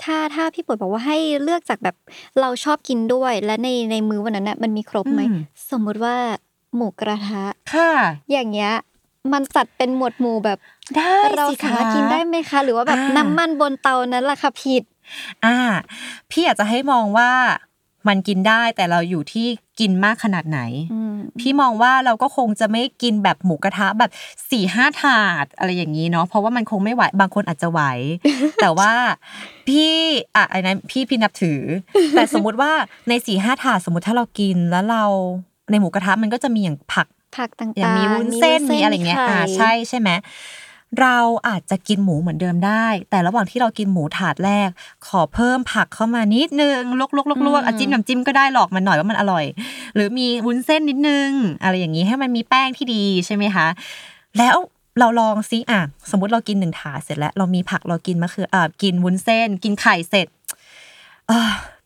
[0.04, 1.96] ถ้าถ้าพี่ปุ๋ยบอกว่าให้เลือกจากแบบ
[2.39, 6.15] เราชอบกินด้วย และในในมื้อวันนั้นน่ะมันมีครบไหมอืมสมมุติว่า
[6.76, 7.92] หมูกระทะ ค่ะ
[8.32, 8.74] อย่างเงี้ย
[9.34, 10.60] มันจัดเป็นหมวดหมู่แบบ
[10.98, 14.84] ได้เราสิสามารถคะกินได้ไหมคะ หรือว่าแบบอ่าน้ำมันบนเตานั้นล่ะค่ะผิด
[15.46, 15.58] อ่า
[16.32, 17.30] พี่อยากจะให้มองว่า
[18.08, 19.48] มันกินได้แต่เราอยู่ที่
[19.80, 20.60] กินมากขนาดไหน
[20.94, 24.12] อืมพี่มองว่าเราก็คงจะไม่กินแบบหมูกระทะแบบ
[24.52, 27.82] สี่ห้าถาดอะไรอย่างนี้เนาะเพราะว่ามันคงไม่ไหวบางคนอาจจะไหว
[28.62, 28.92] แต่ว่า
[29.68, 29.94] พี่
[30.36, 31.62] อะไอ้นั้นพี่พี่นับถือ
[32.12, 32.72] แต่สมมุติว่า
[33.10, 35.04] ในสี่ห้าถาดสมมติถ้าเรากินแล้วเรา
[35.72, 37.08] ในหมูกระทะมันก็จะมีอย่างผัก
[37.38, 40.10] ผักต่างๆอย่างมีวุ้นเส้นมีอะไรเงี้ยข่อ่าใช่ใช่ไหม
[41.02, 44.69] เราอาจจะกินหมูเหมือนเดิมได้ แต่ระหว่างที่เรากินหมูถาดแรก
[45.08, 49.45] ขอเพิ่มผักเข้ามานิดนึงลวกลวกลวกลวกอะจิ้มน้ำจิ้มก็ได้หลอกมันหน่อยว่ามันอร่อย
[49.95, 51.30] หรือมีวุ้นเส้นนิดนึง
[51.63, 53.67] อะไรอย่างนี้ให้มันมีแป้งที่ดีใช่ไหมคะ
[54.38, 54.56] แล้ว
[54.99, 60.38] เราลองซิอะสมมุติเรากินหนึ่งถาดเสร็จแล้ว เรามีผักเรากินมะเขืออ่ากินวุ้นเส้น กินไข่เสร็จอ่า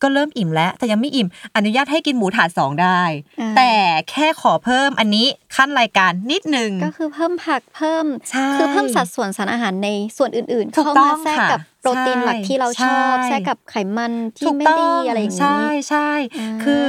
[0.01, 3.01] ก็เริ่มอิ่มแล้ว แต่ยังไม่อิ่มอนุญาตให้กินหมูถาดสองได้
[3.39, 3.71] อ่าแต่
[4.09, 16.87] แค่ขอเพิ่มอันนี้คั่นรายการนิดนึงก็คือเพิ่มผักเพิ่มใช่คือเพิ่มสัดส่วนสารอาหารในส่วนอื่นๆถูกต้องเข้ามาแทรกค่ะกับโปรตีนใช่หลักที่เราชอบใช่แทรกกับไขมันที่ไม่ดีถูกต้องอะไรอย่างนี้ใช่ใช่อ่าคือ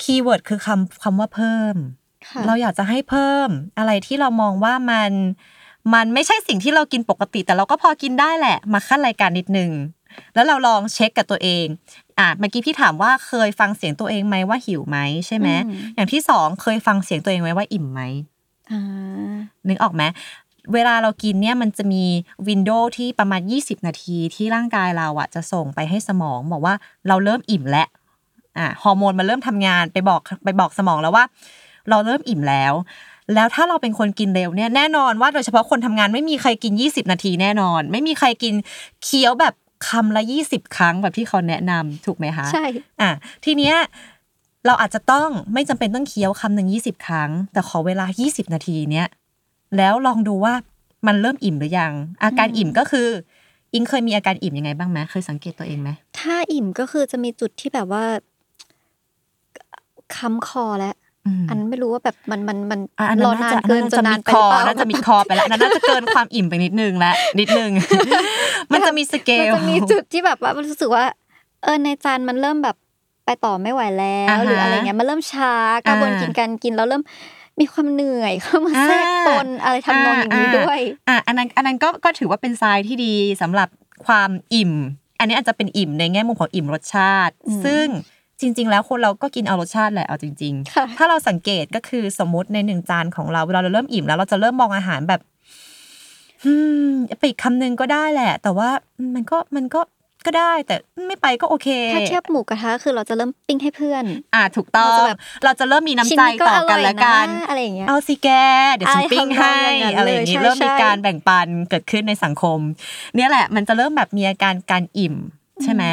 [0.00, 1.74] keyword คือคำคำว่าเพิ่ม
[2.28, 5.12] ค่ะเราอยากจะให้เพิ่มอะไรที่เรามองว่ามัน
[5.94, 9.70] มันไม่ใช่สิ่งที่เรากินปกติ แต่เราก็พอกินได้แหละ มาคั่นรายการนิดนึง
[10.34, 11.66] แล้วเราลองเช็คกับตัวเอง
[12.18, 18.02] อะเมื่อกี้พี่ถามว่าเคยฟังเสียงตัวเองไหมว่าหิวไหมใช่ไหมอืมอย่างที่สองเคยฟังเสียงตัวเองไหมว่าอิ่มไหม
[18.70, 19.34] อ่า
[19.68, 20.02] นึกออกไหม
[20.74, 22.04] เวลาเรากินเนี่ยมันจะมี
[22.48, 26.74] วินโดว์ที่ประมาณ 20 นาทีที่ร่างกายเราอะจะส่งไปให้สมองบอกว่า
[27.08, 27.88] เราเริ่มอิ่มแล้ว
[28.58, 31.24] อะฮอร์โมนมันเริ่มทำงานไปบอกไปบอกสมองแล้วว่า
[31.90, 32.74] เราเริ่มอิ่มแล้ว
[33.34, 38.54] แล้วถ้าเราเป็นคนกินเร็วเนี่ยแน่นอนว่าโดยเฉพาะคนทำงานไม่มีใครกิน 20 นาทีแน่นอน ไม่มีใครกิน
[39.04, 39.54] เคี้ยวแบบ
[39.88, 42.64] คำละ20ครั้งแบบที่เขาแนะนำถูกไหมคะใช่
[43.00, 43.10] อะ
[43.44, 43.76] ทีเนี้ย
[44.66, 49.06] เราอาจจะต้องไม่จำเป็นต้องเคี้ยวคำหนึ่งยี่สิบครั้ง แต่ขอเวลา20นาทีเนี้ย
[49.76, 50.54] แล้วลองดูว่า
[51.06, 51.92] มันเริ่มอิ่มหรือยัง
[52.24, 53.08] อาการอิ่มก็คือ
[53.74, 58.04] อิงเคยมีอาการอิ่มยังไงบ้างไหมเคยสังเกตตัวเองไหมถ้าอิ่มก็คือจะมีจุดที่แบบว่า
[60.16, 60.99] ค้ำคอแล้วม
[61.48, 67.70] อันไม่รู้ว่าแบบมันมันมันอะอันรนั้อนนานน่าจะเกินอัจนนานมีไปคหอรือเปล่าน่าจะมีคอไปแล้วอันนั้นน่าจะเกินความอิ่มไปนิดนึงแล้วนิดนึง
[68.72, 71.04] มันจะมีสเกลมันจะมีจุดที่แบบว่ามันรู้สึกว่า
[71.62, 72.76] เออในจานมันเริ่มแบบ
[73.24, 75.52] ไปต่อไม่ไหวแล้อ่าวฮะหรืออะไรเงี้ยมันเริ่มช้า
[75.86, 77.02] กระบวนอ่ากินการกินแล้วเริ่ม
[77.60, 83.68] มีความเหนื่อยเข้ามาแทรกอ่าปนอะไรทำนองอย่างนี้อ่าด้วย อะอันนั้นอันนั้นก็ก็ถือว่าเป็นทรายที่ดีสำหรับ
[84.06, 84.72] ความอิ่ม
[85.18, 87.86] อันนี้อาจจะเป็นอิ่มในแง่มุมของอิ่มรสชาติอืมซึ่ง
[88.40, 95.20] จริง ๆ แล้วคนเราก็กินเอารสชาติแหละเอาจริงค่ะๆถ้าเราสังเกตก็คือสมมติในหนึ่งจานของเราเวลาเราเริ่มอิ่มแล้วเราจะเริ่มมองอาหารแบบ
[96.44, 96.52] อื
[96.88, 98.70] มไปอีกคำนึงก็ได้แหละ แต่ว่า
[99.14, 99.80] มันก็มันก็
[100.26, 100.76] ก็ได้ แต่
[101.06, 108.28] ไม่ไปก็โอเค ถ้าเทียบหมูกระทะคือเราจะเริ่มปิ้งให้เพื่อน อ่าถูกต้องเราจะแบบเราจะเริ่มมีน้ำชิ้นใจนี้ก็ต่ออกัร่นอยและนะกันอะไรอย่างเงี้ยเอาสิแก
[108.74, 112.58] เดี๋ยวฉันอะไรปิ้งทำนองให้อย่างนั้นอะไรอย่างนี้เลยเริ่มมีใช่การแบ่งปันเกิดขึ้นในสังคม
[113.16, 115.14] เนี่ยแหละ มันจะเริ่มแบบมีอาการการอิ่ม
[115.62, 115.84] ใช่ไหม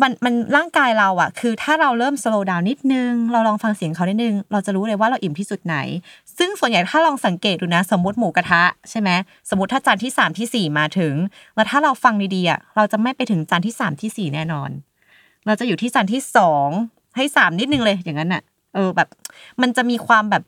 [0.00, 5.76] มันมันร่างกายเราอะคือถ้าเราเริ่ม slow down นิดนึง เราลองฟังเสียงเขานิดนึง เราจะรู้เลยว่าเราอิ่มที่สุดไหน
[6.38, 9.10] ซึ่งส่วนใหญ่ถ้าลองสังเกตดูนะ สมมติหมูกระทะใช่ไหม
[9.50, 11.14] สมมติถ้าจานที่สามที่สี่มาถึง
[11.54, 14.70] แล้วถ้าเราฟังดีๆอะเราจะไม่ไปถึงจานที่สามที่สี่แน่นอน
[15.46, 16.68] เราจะอยู่ที่จานที่สอง
[17.16, 18.42] ให้สามนิดนึงเลยอย่างนั้นน่ะ
[18.74, 19.08] เออแบบ
[19.62, 20.42] มันจะมีความแบบ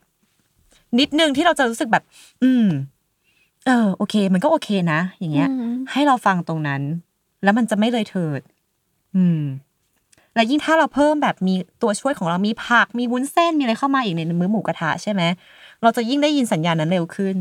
[1.01, 2.05] นิดนึงที่เราจะรู้สึกแบบ
[2.43, 2.67] อืม
[3.67, 6.83] เออ โอเค มันก็โอเคนะ อย่างเงี้ยอืมให้เราฟังตรงนั้น
[7.43, 8.41] แล้วมันจะไม่เลยเถิด
[9.17, 9.43] อืม
[10.35, 15.23] และยิ่งถ้าเราเพิ่มแบบมีตัวช่วยของเรามีผักมีวุ้นเส้นมีอะไรเข้ามาอีกในมื้อหมูกระทะใช่ไหม
[15.83, 17.37] เราจะยิ่งได้ยินสัญญาณนั้นเร็วขึ้น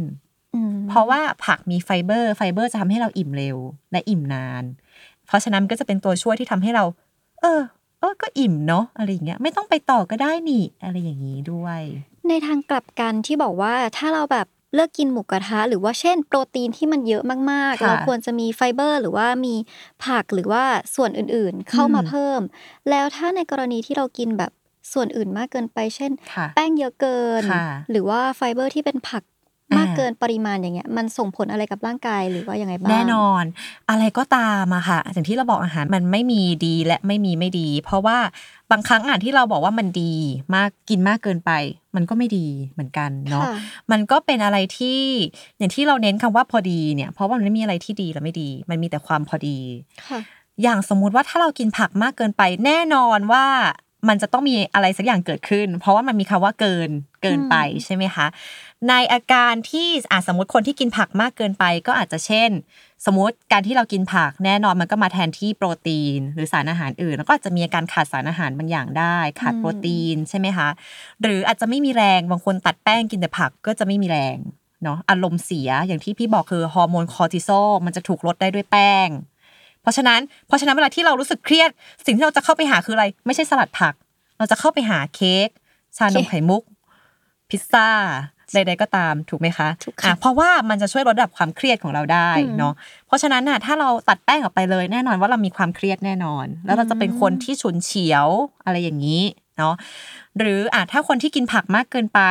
[0.55, 3.57] อืมเพราะว่าผักมีไฟเบอร์ ไฟเบอร์จะทำให้เราอิ่มเร็ว
[3.91, 4.63] และอิ่มนาน
[5.27, 6.83] เพราะฉะนั้นมันก็จะเป็นตัวช่วยที่ทำให้เรา
[7.41, 7.61] เออ
[7.99, 11.81] เออก็อิ่มเนาะอะไรอย่างเงี้ย ไม่ต้องไปต่อก็ได้นี่ อะไรอย่างนี้ด้วย
[12.27, 19.55] ในทางกลับกันที่บอกว่าถ้าเราแบบ เลิกกินหมูกระทะ หรือว่าเช่น โปรตีนที่มันเยอะมากๆค่ะเราควรจะมีไฟเบอร์ หรือว่ามี
[20.05, 20.63] ผักหรือว่า
[20.95, 22.41] ส่วนอื่นๆ เข้ามาอืมเพิ่ม
[22.89, 24.51] แล้วถ้าในกรณีที่เรากินแบบ
[24.93, 29.23] ส่วนอื่นมากเกินไป เช่นค่ะแป้งเยอะเกินค่ะหรือว่าไฟเบอร์ที่เป็นผัก
[29.71, 33.43] อ่ามมากเกินปริมาณอย่างเงี้ยมันส่งผลอะไรกับร่างกายหรือว่ายังไงบ้างแน่นอน
[33.89, 38.17] อะไรก็ตามอะค่ะอย่างที่เราบอกอาหารมันไม่มีดีและไม่มีไม่ดี เพราะว่า
[38.71, 40.13] บางครั้งอาหารที่เราบอกว่ามันดี
[40.55, 41.51] มากกินมากเกินไป
[41.95, 43.53] มันก็ไม่ดีเหมือนกันเนาะค่ะ
[43.91, 45.01] มันก็เป็นอะไรที่
[45.57, 49.59] อย่างที่เราเน้นคำว่าพอดีเนี่ย เพราะว่ามันไม่มีอะไรที่ดีและไม่ดี มันมีแต่ความพอดี
[50.09, 50.19] ค่ะ
[50.63, 53.45] อย่างสมมุติว่าถ้าเรากินผักมากเกินไป แน่นอนว่า
[54.09, 56.89] มันจะต้องมีอะไรสักอย่างเกิดขึ้น เพราะว่ามันมีคำว่าเกิน
[57.23, 58.25] เกินไปอืมใช่ไหมคะ
[58.89, 62.49] ในอาการที่อะสมมติคนที่กินผักมากเกินไปก็อาจจะเช่น
[63.05, 70.67] สมมติการที่เรากินผักแน่นอนมันก็มาแทนที่โปรตีน หรือสารอาหารอื่น แล้วก็อาจจะมีอาการขาดสารอาหารบางอย่างได้ ขาดโปรตีนใช่ไหมคะ
[71.21, 74.37] หรืออาจจะไม่มีแรงบางคนตัดแป้งกินแต่ผักก็จะไม่มีแรง
[74.83, 79.07] เนาะอารมณ์เสียอย่างที่พี่บอกคือฮอร์โมนคอร์ติซอลมันจะถูกลดได้ด้วยแป้ง
[79.81, 81.69] เพราะฉะนั้นเพราะฉะนั้นเวลาที่เรารู้สึกเครียด
[82.05, 83.93] สิ่งที่เราจะเข้าไปหาคืออะไร ไม่ใช่สลัดผัก
[84.37, 85.49] เราจะเข้าไปหาเค้ก
[85.97, 86.63] ชานมไข่มุก
[87.49, 87.89] พิซซ่า
[88.53, 92.73] ใดๆก็ตามถูกไหมคะถูกค่ะอะเพราะว่ามันจะช่วยลดระดับความเครียดของเราได้อืมเนาะ
[93.07, 98.27] เพราะฉะนั้นน่ะถ้าเราตัดแป้งออกไปเลยแน่นอนว่าเรามีความเครียดแน่นอน แล้วเราจะเป็นคนที่ฉุนเฉียว
[98.65, 99.23] อะไรอย่างนี้
[99.57, 99.75] เนาะ
[100.37, 102.21] หรืออะถ้าคนที่กินผักมากเกินไป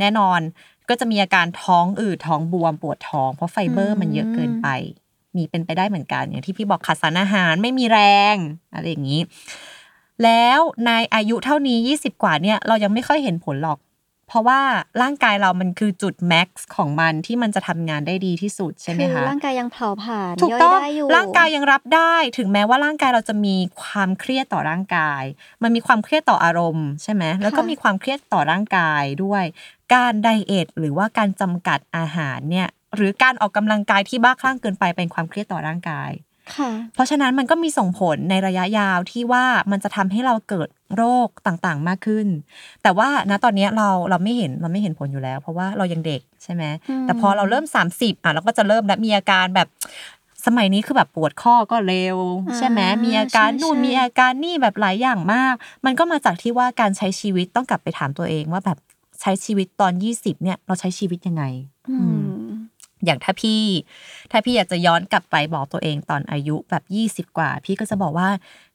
[0.00, 0.40] แน่นอน
[0.88, 4.68] ก็จะมีอาการท้องอืดท้องบวมปวดท้อง เพราะไฟเบอร์มันเยอะเกินไป
[5.36, 8.00] มีเป็นไปได้เหมือนกัน อย่างที่พี่บอกขาดสารอาหารไม่มีแร
[8.34, 8.36] ง
[8.74, 9.20] อะไรอย่างนี้
[10.24, 13.78] แล้วในอายุเท่านี้ 20 กว่าเนี่ยเรายังไม่ค่อยเห็นผลหรอก
[14.28, 14.60] เพราะว่า
[15.02, 25.22] ร่างกายเรามันคือจุดแม็กซ์ของมันที่มันจะทำงานได้ดีที่สุดใช่ไหมคือคะร่างกายยังเผาผลาญถูกย่อยต้องได้อยู่ร่างกายยังรับได้ ถึงแม้ว่าร่างกายเราจะมีความเครียดต่อร่างกาย
[25.62, 29.44] มันมีความเครียดต่ออารมณ์ใช่ไหมแล้วก็มีความเครียดต่อร่างกายด้วย
[29.94, 36.27] การไดเอทหรือว่าการจำกัดอาหารเนี่ยหรือการออกกำลังกายที่บ้าคลั่งเกินไปเป็นความเครียดต่อร่างกายค่ะ
[36.94, 42.26] เพราะฉะนั้นมันก็มีส่งผลในระยะยาวที่ว่ามันจะทำให้เราเกิดโรคต่างๆมากขึ้น
[42.82, 49.68] แต่ว่าณตอนเนี้ยเราเราไม่เห็นเราไม่เห็นผลอยู่แล้ว เพราะว่าเรายังเด็กใช่ไหมอืมแต่พอเราเริ่ม 30อะเราก็จะเริ่มแล้วมีอาการแบบ
[50.46, 52.16] สมัยนี้คือแบบปวดข้อก็เร็ว
[52.56, 58.78] ใช่ไหมมีอาการนู่นมีอาการนี่แบบหลายอย่างมาก มันก็มาจากที่ว่าการใช้ชีวิตต้องกลับไปถามตัวเองว่าแบบ
[59.20, 61.44] ใช้ชีวิตตอน 20เนี่ยเราใช้ชีวิตยังไง
[62.98, 63.62] อืมอย่างถ้าพี่
[64.30, 66.82] ถ้าพี่อยากจะย้อนกลับไปบอกตัวเองตอนอายุแบบ
[67.28, 68.28] 20 กว่า พี่ก็จะบอกว่า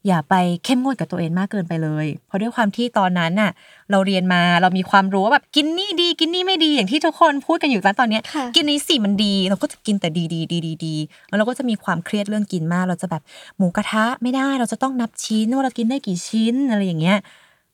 [0.08, 3.52] อย่าไปเข้มงวดกับตัวเองมากเกินไปเลย เพราะด้วยความที่ตอนนั้นน่ะ
[3.92, 10.96] เราเรียนมาเรามีความรู้ว่าแบบกินนี่ดี กินนี่ไม่ดีอย่างที่ทุกคนพูดกันอยู่ตอนเนี้ยค่ะกินนี้สิมันดี เราก็จะกินแต่ดีดีดีดีดี
[11.28, 13.22] แล้วเราก็จะมีความเครียดเรื่องกินมาก เราจะแบบ
[13.58, 17.18] หมูกระทะไม่ได้ เราจะต้องนับชิ้นว่าเรากินได้กี่ชิ้นอะไรอย่างเงี้ย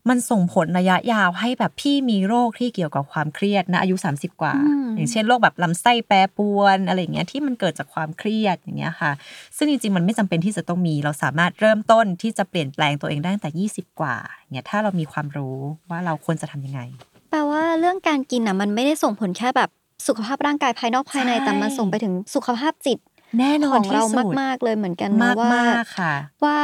[0.10, 9.12] มันส่งผลระยะยาวให้แบบพี่มีโรคที่เกี่ยวกับความเครียดนะอายุ 30 กว่าอืมอย่างเช่นโรคแบบลำไส้แปรปรวนอะไรอย่างเงี้ยที่มันเกิดจากความเครียดอย่างเงี้ยค่ะ
[9.58, 15.58] ซึ่งจริงๆมันไม่จำเป็นที่จะต้องมี เราสามารถเริ่มต้นที่จะเปลี่ยนแปลงตัวเองได้ตั้งแต่ 20 กว่าอย่างเงี้ยถ้าเรามีความรู้
[15.90, 16.82] ว่าเราควรจะทำยังไง
[17.30, 19.70] แปลว่าเรื่องการกินอะมันไม่ได้ส่งผลแค่แบบ
[20.08, 23.00] สุขภาพร่างกายภายนอกภายในใช่แต่มันส่งไปถึงสุขภาพจิต
[23.40, 26.58] แน่นอขนองที่เราสุดมาก ๆ เลยเหมือนกันมานะกว่ามากค่ะว่า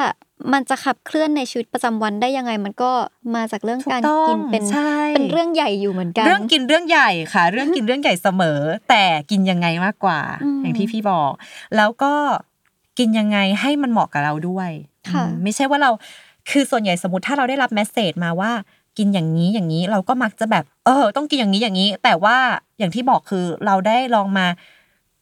[0.54, 2.92] มันจะขับเคลื่อนในชีวิตประจำวันได้ยังไง มันก็
[3.36, 11.32] มาจากเรื่องถูกการต้องกินเป็นใช่เป็นเรื่องใหญ่อยู่เหมือนกัน เรื่องกินเรื่องใหญ่ค่ะ เรื่องกินเรื่องใหญ่เสมอ แต่กินยังไงมากกว่าอืมอย่างที่พี่บอก
[11.76, 12.14] แล้วก็
[13.00, 14.70] กินยังไงให้มันเหมาะกับเราด้วย
[15.12, 15.92] ค่ะอืมไม่ใช่ว่าเรา
[16.50, 18.52] คือส่วนใหญ่สมมติถ้าเราได้รับแมสเซจมาว่า
[18.98, 22.38] กินอย่างนี้อย่างนี้เราก็มักจะแบบ เออ ต้องกินอย่างนี้อย่างนี้ แต่ว่า
[22.78, 24.46] อย่างที่บอกคือเราได้ลองมา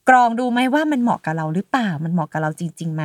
[0.09, 3.03] กรองดูไหมว่ามันเหมาะกับเราหรือเปล่า มันเหมาะกับเราจริงๆไหม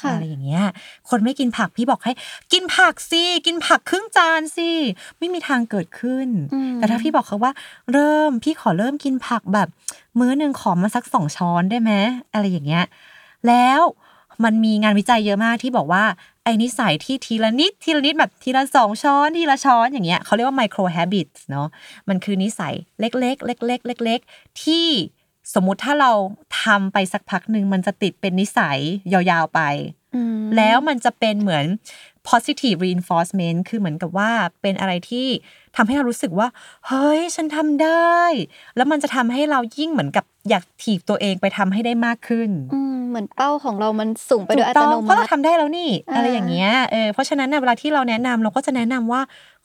[0.00, 0.64] ค่ะอะไรอย่างเงี้ย
[1.08, 2.12] คนไม่กินผักพี่บอกให้
[2.52, 4.70] กินผักสิกินผักครึ่งจานสิ
[5.18, 7.52] ไม่มีทางเกิดขึ้นอืมแต่ถ้าพี่บอกเขาว่า
[7.92, 9.68] เริ่มพี่ขอเริ่มกินผักแบบ
[10.18, 11.92] มื้อหนึ่งขอมาสักสองช้อนได้ไหม
[12.32, 12.84] อะไรอย่างเงี้ย
[13.46, 13.80] แล้ว
[14.44, 16.04] มันมีงานวิจัยเยอะมากที่บอกว่า
[16.44, 21.68] ไอ้นิสัยที่ทีละนิดทีละนิดแบบทีละสองช้อนทีละช้อนอย่างเงี้ยเขาเรียกว่า micro habits เนาะ
[22.08, 24.86] มันคือนิสัยเล็กๆเล็กๆเล็กๆที่
[25.54, 26.12] สมมุติถ้าเรา
[26.62, 28.78] ทำไปสักพักหนึ่งมันจะติดเป็นนิสัย
[29.12, 29.60] ยาวๆไป
[30.14, 31.64] อืมแล้วมันจะเป็นเหมือน
[32.28, 34.30] positive reinforcement คือเหมือนกับว่า
[34.62, 35.26] เป็นอะไรที่
[35.76, 36.48] ทำให้เรารู้สึกว่า
[36.86, 38.16] เฮ้ย ฉันทำได้
[38.76, 49.20] แล้วมันจะทำให้เรายิ่งเหมือนกับอยากถีบตัวเองไปทำให้ได้มากขึ้นอืมเหมือนเป้าของเรามันสูงไปโดยอัถูกตต้โนองเพมัราะเราติทำได้แล้วนี่อ่าอะไรอย่างเงี้ยเออเพราะฉะนั้นนะเวลาที่เราแนะนำเราก็จะแนะนำว่า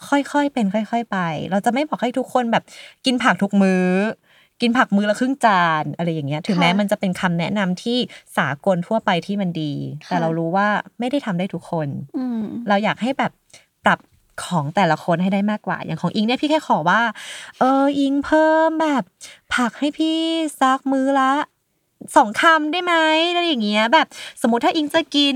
[0.09, 1.17] ค่อยๆเป็นค่อย ๆ ไป
[1.51, 2.63] เราจะไม่บอกให้ทุกคนแบบ
[3.05, 3.85] กินผักทุกมื้อ
[4.61, 7.97] กินผักมื้อละครึ่งจานอะไรอย่างเงี้ย ถึงแม้มันจะเป็นคำแนะนำที่
[8.37, 9.73] สากลทั่วไปที่มันดี
[10.07, 10.67] แต่เรารู้ว่า
[10.99, 11.87] ไม่ได้ทำได้ทุกคน
[12.17, 13.31] อืมเราอยากให้แบบ
[13.85, 13.99] ปรับ
[14.45, 17.01] ของแต่ละคนให้ได้มากกว่า อย่างของอิงเนี่ยพี่แค่ขอว่า
[17.59, 19.03] เอออิงเพิ่มแบบ
[19.55, 20.17] ผักให้พี่
[20.59, 21.33] ซักมื้อละ
[22.15, 22.95] สองคำได้ไหม
[23.33, 24.07] อะไรอย่างเงี้ยแบบ
[24.41, 25.35] สมมติถ้าอิงจะกิน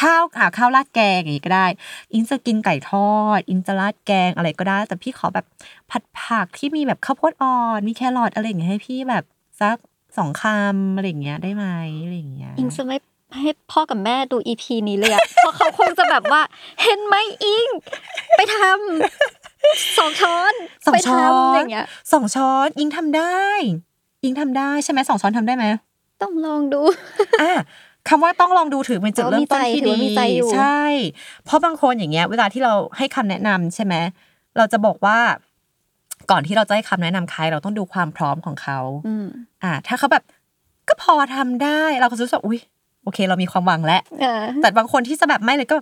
[0.00, 1.66] ข้าวอ่าข้าวราดแกงอย่างงี้ก็ได้
[2.12, 5.46] อิงจะกินไก่ทอด อิงจะราดแกงอะไรก็ได้ แต่พี่ขอแบบ
[5.90, 9.24] ผัดผักที่มีแบบข้าวโพดอ่อน มีแครอทอะไรอย่างเงี้ยให้พี่แบบ
[9.60, 9.76] สัก
[10.16, 11.66] สองคำอะไรอย่างเงี้ยได้ไหม
[12.02, 12.96] อะไรอย่างเงี้ยอิงจะไม่
[13.40, 16.42] ให้พ่อกับแม่ดูอีพีนี้เลยอะเพราะเขาคงจะแบบว่า
[16.82, 17.68] เห็นไหมอิง
[18.36, 20.52] ไปทำสองช้อน
[20.84, 23.42] สองไปช้อนทำอย่างเงี้ยสองช้อนอิงทำได้
[24.24, 25.64] อิงทำได้ใช่ไหมสองช้อนทำได้ไหม
[26.22, 26.82] ต้องลองดู
[27.40, 27.52] อะ
[28.08, 30.82] คำว่าต้องลองดูถือเป็นจุดอ๋อเริ่มต้นมีใจที่ถือดีว่ามีใจอยู่ใช่
[31.44, 33.94] เพราะบางคนอย่างเงี้ย เวลาที่เราให้คำแนะนำใช่ไหม
[34.56, 35.18] เราจะบอกว่า
[36.30, 39.26] ก่อนที่เราจะให้คำแนะนำใคร เราต้องดูความพร้อมของเขาอืม
[39.64, 40.24] อะถ้าเขาแบบ
[40.88, 42.60] ก็พอทำได้ เราก็จะรู้สึกอุ้ย
[43.04, 45.76] โอเค เรามีความหวังแล้วเออแต่บางคนที่จะแบบไม่เลยก็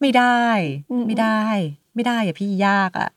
[0.00, 0.44] ไม่ได้
[0.90, 1.44] อืมไม่ได้
[1.94, 3.08] ไม่ได้อะพี่ยากอะ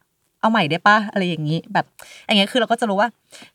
[0.42, 1.86] เอาใหม่ได้ปะอะไรอย่างนี้ แบบ
[2.26, 3.10] อย่างเงี้ยคือเราก็จะรู้ว่า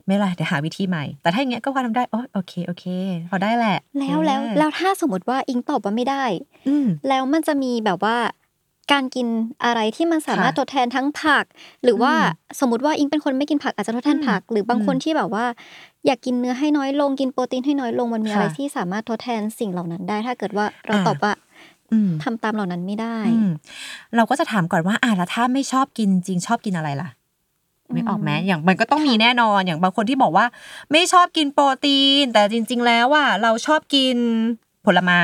[0.07, 2.85] ไม่เป็นไรเดี๋ยวหาวิธีใหม่ แต่ถ้าอย่างเงี้ยก็พอทำได้โอโอเคโอเค
[3.31, 6.25] พอได้แหละ แล้วแล้วเออแล้วถ้าสมมติว่าอิงตอบว่าไม่ได้
[6.69, 8.17] อืมแล้วมันจะมีแบบว่า
[8.93, 9.27] การกิน
[9.65, 11.45] อะไรที่มันสามารถค่ะทดแทนทั้งผัก
[11.85, 12.19] หรือว่าอื
[12.57, 15.45] มสมมติว่าอิงเป็นคนไม่กินผักอาจจะทดแทนอืมผัก หรือบางคนอืมที่แบบว่า
[16.07, 21.44] อยากกินเนื้อให้น้อยลงกินโปรตีนให้น้อยลงมันมีค่ะอะไรที่สามารถทดแทนสิ่งเหล่านั้นได้ ถ้าเกิดว่าเราอ่าตอบว่าอืม
[22.23, 23.51] ทำตามเหล่านั้นไม่ได้อืม
[24.17, 27.09] เราก็จะถามก่อนว่าอะแล้วถ้าไม่ชอบกินจริงชอบกินอะไรล่ะ
[27.93, 30.47] นึกออกไหมอย่างมันก็ต้องมีแน่นอนอย่างบางคนที่บอกว่า
[30.93, 34.17] ไม่ชอบกินโปรตีน แต่จริง ๆ แล้วว่าเราชอบกิน
[34.87, 35.23] ผลไม้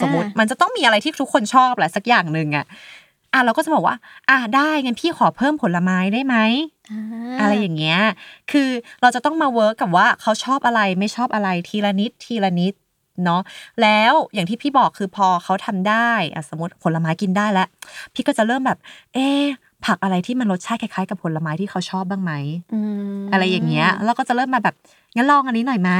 [0.00, 2.64] สมมติอ่ามัมันจะต้องมีอะไรที่ทุกคนชอบแหละสักอย่างหนึ่งอะ
[3.32, 3.96] อะเราก็จะบอกว่า
[4.30, 6.36] อะได้งั้นพี่ขอเพิ่มผลไม้ได้ไหม
[7.40, 7.98] อะไรอย่างเงี้ย
[8.50, 8.68] คือ
[9.02, 12.74] เราจะต้องมา work กับว่าเขาชอบอะไรไม่ชอบอะไรทีละนิดทีละนิด
[13.24, 13.42] เนาะ
[13.82, 17.68] แล้วอย่างที่พี่บอกคือพอเขาทำได้อะสมมติผลไม้กินได้แล้ว
[18.14, 18.78] พี่ก็จะเริ่มแบบ
[19.14, 19.44] เอ๊ะ
[19.84, 22.32] ผักอะไรที่มันรสชาติคล้ายๆกับผลไม้ที่เขาชอบบ้างไหม
[22.74, 22.80] อื
[23.20, 24.74] มอะไรอย่างเงี้ยแล้วก็จะเริ่มมาแบบ
[25.14, 25.92] งั้นลองอันนี้หน่อยไหม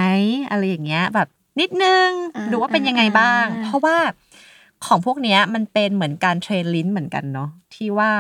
[0.50, 1.28] อะไรอย่างเงี้ย แบบ
[1.60, 3.96] นิดนึงอ่าดูว่าเป็นยังไงบ้างอ่าเพราะว่า
[4.86, 8.12] ของพวกเนี้ยมันเป็นเหมือนการเทรนลิ้นเหมือนกันเนาะที่ว่า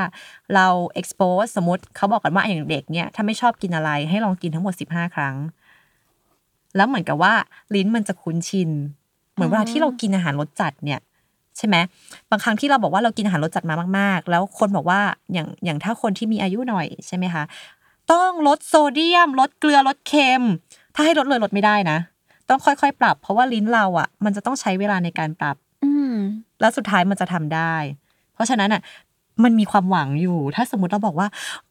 [0.54, 0.66] เรา
[1.00, 5.36] expose สมมติเขาบอกกันว่าอย่างเด็กเนี่ยถ้าไม่ชอบกินอะไรให้ลองกินทั้งหมด 15 ครั้ง
[6.76, 7.34] แล้วเหมือนกับว่า
[7.74, 8.70] ลิ้นมันจะคุ้นชิน
[9.34, 11.00] เหมือนเวลาที่เรากินอาหารรสจัดเนี่ย
[11.56, 11.76] ใช่ไหม
[12.30, 15.00] บางครั้งที่เราบอกว่าเรากินอาหารรสจัดมามาก ๆ แล้วคนบอกว่า
[15.32, 17.44] อย่างอย่างถ้าคนที่มีอายุหน่อยใช่ไหมคะ
[18.12, 20.42] ต้องลดโซเดียม ลดเกลือลดเค็ม
[20.94, 21.98] ถ้าให้ลดเลยลดไม่ได้นะ
[22.48, 26.14] ต้องค่อยๆ ปรับ เพราะว่าลิ้นเราอะ มันจะต้องใช้เวลาในการปรับ อืม
[26.60, 27.74] แล้วสุดท้ายมันจะทำได้
[28.34, 28.82] เพราะฉะนั้นอะ
[29.44, 31.28] มันมีความหวังอยู่ ถ้าสมมติเราบอกว่า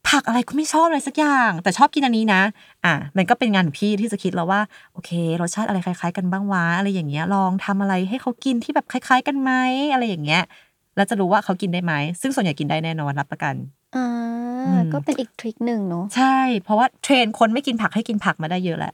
[0.08, 2.42] ผักอะไรก็ไม่ชอบอะไรสักอย่าง แต่ชอบกินอันนี้นะ
[2.84, 4.60] อะมันก็เป็นงานของพี่ที่จะคิดแล้วว่า
[4.92, 9.50] โอเค รสชาติอะไรคล้ายๆ กันบ้างวะอะไรอย่างเงี้ย ลองทำอะไรให้เขากินที่แบบคล้าย ๆ กันไหม
[9.92, 10.42] อะไรอย่างเงี้ย
[10.96, 13.54] แล้วจะรู้ว่าเขากินได้ไหม ซึ่งส่วนใหญ่กินได้แน่นอนรับประกัน
[13.96, 14.06] อ่า
[14.66, 18.92] อืมก็เป็นอีกทริคหนึ่งเนาะ ใช่ เพราะว่าเทรนคนไม่กินผักให้กินผักมาได้เยอะแหละ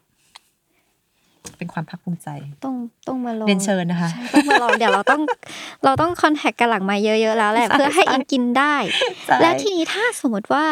[1.59, 2.29] เป็นความภาคภูมิใจ
[2.65, 2.75] ต้อง
[3.09, 5.23] ต้องมาลองเรียนเชิญนะคะใช่ต้องมาลองเดี๋ยวเราต้อง
[5.85, 8.75] เราต้องคอนแทคกันหลังมาเยอะๆแล้วแหละใช่เพื่อให้อิงกินได้
[9.27, 10.65] ใช่แล้วทีนี้ถ้าสมมติว่า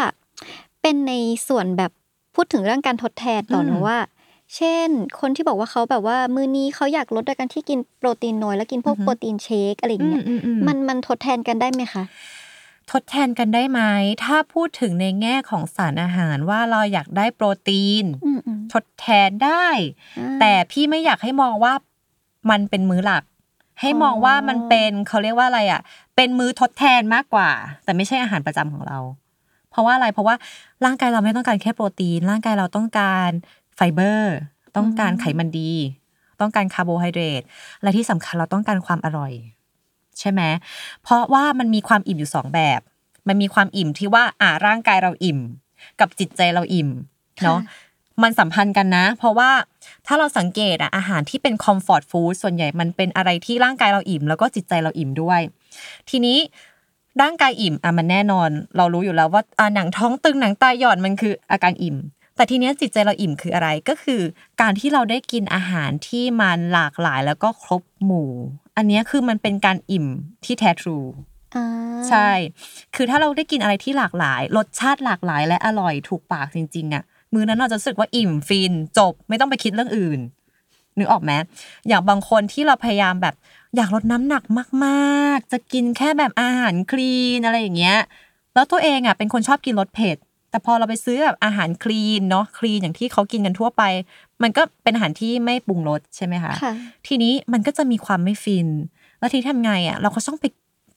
[0.82, 1.12] เป็นใน
[1.48, 1.90] ส่วนแบบ
[2.34, 3.98] พูดถึงเรื่องการทดแทนต่ออืมนะว่า
[4.56, 4.88] เช่น
[5.20, 12.02] คนที่บอกว่าเขาแบบว่ามื้อนี้เขาอยากลดโดยการที่กินโปรตีนน้อยแล้วกินพวกโปรตีนเชคอะไรอย่างเงี้ยอืมอืมมันมันทดแทนกันได้ไหมคะ
[12.92, 13.80] ทดแทนกันได้ไหม
[14.24, 19.66] ถ้าพูดถึงในแง่ของสารอาหารว่าเราอยากได้โปรตีนอืมอืมทดแทนได้
[20.18, 21.72] อ่าแต่พี่ไม่อยากให้มองว่า
[22.50, 23.24] มันเป็นมื้อหลัก
[23.80, 25.80] ให้มองว่ามันเป็นเขาเรียกว่าอะไรอะ
[26.16, 27.50] เป็นมื้อทดแทนมากกว่า
[27.84, 28.98] แต่ไม่ใช่อาหารประจำของเรา
[29.70, 30.36] เพราะว่าอะไรเพราะว่า
[30.84, 33.30] ร่างกายเราไม่ต้องการแค่โปรตีน ร่างกายเราต้องการ
[33.76, 34.34] ไฟเบอร์
[34.76, 35.72] ต้องการไขมันดี
[36.40, 37.42] ต้องการคาร์โบไฮเดรต
[37.82, 39.32] และที่สำคัญเราต้องการความอร่อย
[40.20, 40.42] ใช่ไหม
[41.02, 42.80] เพราะว่ามันมีความอิ่มอยู่สองแบบ
[43.28, 45.38] มันมีความอิ่มที่ว่าอ่าร่างกายเราอิ่ม
[46.00, 46.88] กับจิตใจเราอิ่ม
[47.44, 47.60] เนาะ
[48.22, 49.50] มันสัมพันธ์กันนะ เพราะว่า
[50.06, 55.40] ถ้าเราสังเกตอะอาหารที่เป็นคอมฟอร์ตฟู้ดส่วนใหญ่มันเป็นอะไรที่ร่างกายเราอิ่ม แล้วก็จิตใจเราอิ่มด้วย
[56.10, 56.38] ทีนี้
[57.22, 61.96] ร่างกายอิ่มอะมันแน่นอน เรารู้อยู่แล้วว่าอะหนังท้องตึงหนังตาหย่อนมันคืออาการอิ่ม
[62.36, 64.20] แต่ทีเนี้ยจิตใจเราอิ่มคืออะไรก็คือ
[64.60, 68.30] การที่เราได้กินอาหารที่มันหลากหลายแล้วก็ครบหมู่
[68.76, 70.06] อันเนี้ยคือมันเป็นการอิ่ม
[70.44, 70.98] ที่แท้ทรู
[71.56, 71.66] อ่า
[72.08, 72.30] ใช่
[72.94, 80.20] คือถ้าเราได้กินอะไรที่หลากหลาย รสชาติหลากหลายและอร่อยถูกปากจริงๆอะมื้อนั้นเราจะรู้สึกว่าอิ่มฟินจบไม่ต้องไปคิดเรื่องอื่น
[80.98, 81.32] นึกออกไหม
[81.88, 83.34] อย่างบางคนที่เราพยายามแบบ
[83.76, 84.44] อยากลดน้ำหนัก
[84.84, 87.98] มากๆ จะกินแค่แบบอาหารคลีนอะไรอย่างเงี้ย
[88.54, 90.16] แล้วตัวเองอะเป็นคนชอบกินรสเผ็ด
[90.50, 93.82] แต่พอเราไปซื้อแบบอาหารคลีนเนาะคลีนอย่างที่เขากินกันทั่วไป
[94.42, 96.72] มันก็เป็นอาหารที่ไม่ปรุงรสใช่ไหมคะค่ะ
[97.06, 98.68] ทีนี้มันก็จะมีความไม่ฟิน
[99.18, 100.44] แล้วทีนี้ทำไงอะเราก็ต้องไป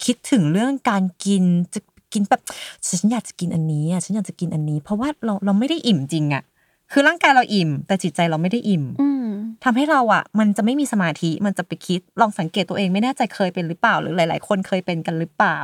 [0.06, 1.80] คิดถึงเรื่องการกินจะ
[2.14, 2.42] กินแบบ
[2.88, 6.44] ฉันอยากจะกินอันนี้อะฉันอยากจะกินอันนี้ เพราะว่าเราเราไม่ได้อิ่มจริงอะ
[6.92, 9.26] คือร่างกายเราอิ่ม แต่จิตใจเราไม่ได้อิ่มอืม
[9.64, 15.58] ทำให้เราอะ มันจะไม่มีสมาธิมันจะไปคิด ลองสังเกตตัวเองไม่แน่ใจเคยเป็นหรือเปล่า หรือหลาย ๆ คนเคยเป็นกันหรือเปล่า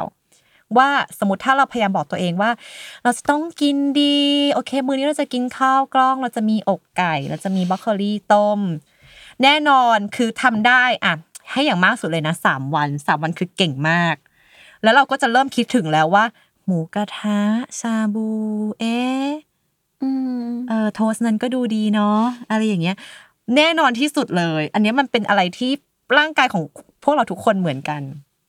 [0.77, 2.51] ว่าสมมติถ้าเราพยายามบอกตัวเองว่า
[3.03, 4.17] เราจะต้องกินดี
[4.53, 8.59] โอเค มื้อนี้เราจะกินข้าวกล้อง เราจะมีอกไก่ เราจะมีบรอกโคลีต้ม
[9.43, 11.13] แน่นอนคือทำได้อะ
[11.51, 14.15] ให้อย่างมากสุดเลยนะสามวันสามวันคือเก่งมาก
[14.83, 16.25] แล้วเราก็จะเริ่มคิดถึงแล้วว่า
[16.65, 17.41] หมูกระทะ
[17.79, 18.29] ชาบู
[18.79, 19.27] เอ๊ะ
[20.01, 20.09] อื
[20.43, 22.95] มเออโทสต์นั้นก็ดูดีเนาะอะไรอย่างเงี้ย
[23.55, 25.71] แน่นอนที่สุดเลย อันเนี้ยมันเป็นอะไรที่
[26.17, 26.63] ร่างกายของ
[27.03, 28.01] พวกเราทุกคนเหมือนกัน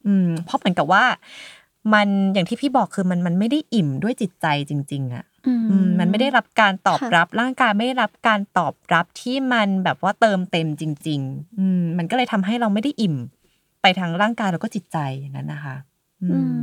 [0.06, 1.04] อืมเพราะเหมือนกับว่า
[1.92, 13.16] มันอย่างที่พี่บอกคือมันมันไม่ได้อิ่มด้วยจิตใจจริง ๆอะอืมอืมมันไม่ได้รับการตอบค่ะรับร่างกายไม่ได้รับการตอบรับที่มันแบบว่าเติมเต็มจริง ๆ อืมมันก็เลยทำให้เราไม่ได้อิ่ม
[13.82, 15.93] ไปทางร่างกายแล้วก็จิตใจอย่างนั้นนะคะอือืมม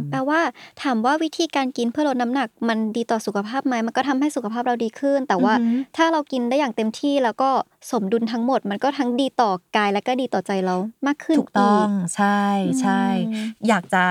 [0.09, 0.39] แปลว่า
[0.81, 7.49] ถามว่าวิธีการกินเพื่อลดน้ำหนัก มันดีต่อสุขภาพไหมมันก็ทำให้สุขภาพเราดีขึ้น แต่ว่าอือหือถ้าเรากินได้อย่างเต็มที่แล้วก็
[7.91, 10.75] สมดุลทั้งหมด มันก็ทั้งดีต่อกายและก็ดีต่อใจเรา
[11.07, 12.41] มากขึ้นถูกต้องกใช่
[12.81, 14.03] ใช่อืมอยากจะ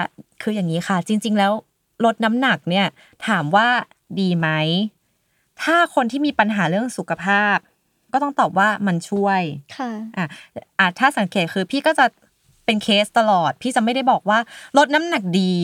[0.43, 1.53] คืออย่างนี้ค่ะ จริง ๆ แล้ว
[2.05, 2.87] ลดน้ำหนักเนี่ย
[3.27, 3.69] ถามว่า
[4.21, 4.49] ดีไหม
[5.63, 7.57] ถ้าคนที่มีปัญหาเรื่องสุขภาพ
[8.13, 9.41] ก็ต้องตอบว่ามันช่วย
[9.77, 10.27] ค่ะอะ
[10.79, 12.07] อะถ้าสังเกตคือพี่ก็จะ
[12.71, 14.39] เป็นเคสตลอด พี่จะไม่ได้บอกว่า
[14.79, 15.55] ลดน้ำหนักดี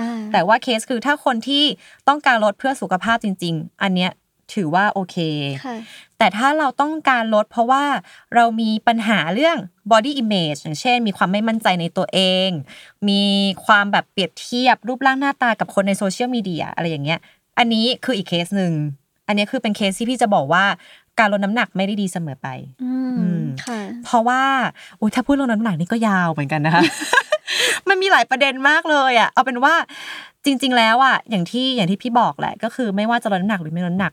[0.00, 1.64] อ่าแต่ว่าเคสคือถ้าคนที่
[2.08, 4.10] ต้องการลดเพื่อสุขภาพจริง ๆ อันเนี้ย
[4.54, 5.16] ถือว่าโอเค
[5.64, 5.76] ค่ะ
[6.18, 7.84] แต่ถ้าเราต้องการลดเพราะว่า
[8.34, 9.56] เรามีปัญหาเรื่อง
[9.92, 12.48] body image อย่างเช่น มีความไม่มั่นใจในตัวเอง
[13.08, 13.22] มี
[13.66, 17.20] ความแบบเปรียบเทียบรูปร่างหน้าตากับคนในโซเชียลมีเดียอะไรอย่างเงี้ย
[17.58, 18.74] อันนี้คืออีกเคสหนึ่ง
[19.26, 20.64] อันนี้คือเป็นเคสที่พี่จะบอกว่า
[21.18, 22.48] การลดน้ำหนักไม่ได้ดีเสมอไป
[22.82, 24.42] อือืมมค่ะ เพราะว่า
[24.98, 26.82] โอ้ยถ้าพูดเรื่องน้ำหนักนี่ก็ยาวเหมือนกันนะคะ
[27.88, 29.74] มันมีหลายประเด็นมากเลยอะเอาเป็นว่า
[30.44, 34.12] จริง ๆ แล้วอะอย่างที่อย่างที่พี่บอกแหละก็คือไม่ว่าจะลดน้ำหนักหรือไม่ลดน้ำหนัก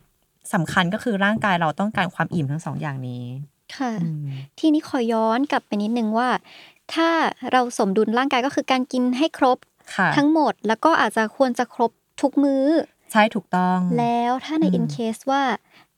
[0.53, 3.25] สำคัญก็คือร่างกายเราต้องการความอิ่มทั้งสองอย่างนี้
[3.77, 4.27] ค่ะอืม
[4.59, 6.29] ทีนี้ขอย้อนกลับไปนิดนึงว่า
[6.93, 7.09] ถ้า
[7.51, 9.57] เราสมดุลร่างกายก็คือการกินให้ครบ
[9.95, 11.91] ค่ะทั้งหมดแล้วก็อาจจะควรจะครบ
[12.21, 12.65] ทุกมื้อ
[13.11, 15.88] ใช่ถูกต้อง แล้วถ้าในอืม in case ว่าเอ่อ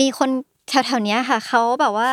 [0.00, 0.30] มีคน
[0.70, 2.10] แถวๆเนี้ยค่ะเขาแบบว่า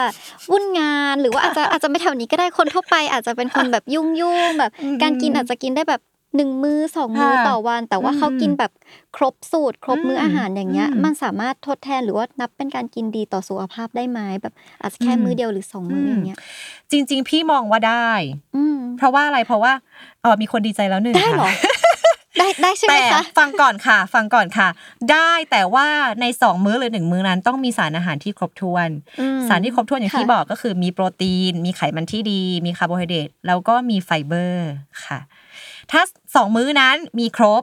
[0.52, 6.02] วุ่นงานหรือว่าอาจจะอาจจะไม่แถวนี้ก็ได้คนทั่วไป อาจจะเป็นคนแบบยุ่งยุ่งๆแบบอืมการกินอาจจะกินได้แบบ
[6.38, 8.72] หนึ่งมื้อสองมื้อค่ะต่อวัน แต่ว่าอืมเขากินแบบ
[9.16, 16.38] ครบสูตร ครบมื้อมอาหารอย่างเงี้ยอืมมันสามารถทดแทนหรือว่านับเป็นการกินดีต่อสุขภาพได้ไหมแบบอาจจะแค่อืมมื้อเดียวหรือสองมื้ออย่างเงี้ย
[16.92, 18.10] จริง ๆ พี่มองว่าได้
[18.56, 19.74] อืมเพราะว่าอะไรเพราะว่า
[20.22, 21.73] เออมีคนดีใจแล้วหนึ่งได้เหรอค่ะ
[22.38, 24.68] ได้ได้ใช่ไหมแต่คะฟังก่อนค่ะ ฟังก่อนค่ะ
[25.12, 25.88] ได้แต่ว่า
[26.22, 34.70] ในสองมื้อหรือหนึ่งมื้อนั้นต้องมีสารอาหารที่ครบถ้วนอืมสารที่ครบถ้วนอย่างที่ค่ะบอกก็คือมีโปรตีน มีไขมันที่ดี มีคาร์โบไฮเดรตแล้วก็มีไฟเบอร์
[35.06, 35.20] ค่ะ
[35.92, 36.02] ถ้า
[36.36, 37.62] สองมื้อนั้นมีครบ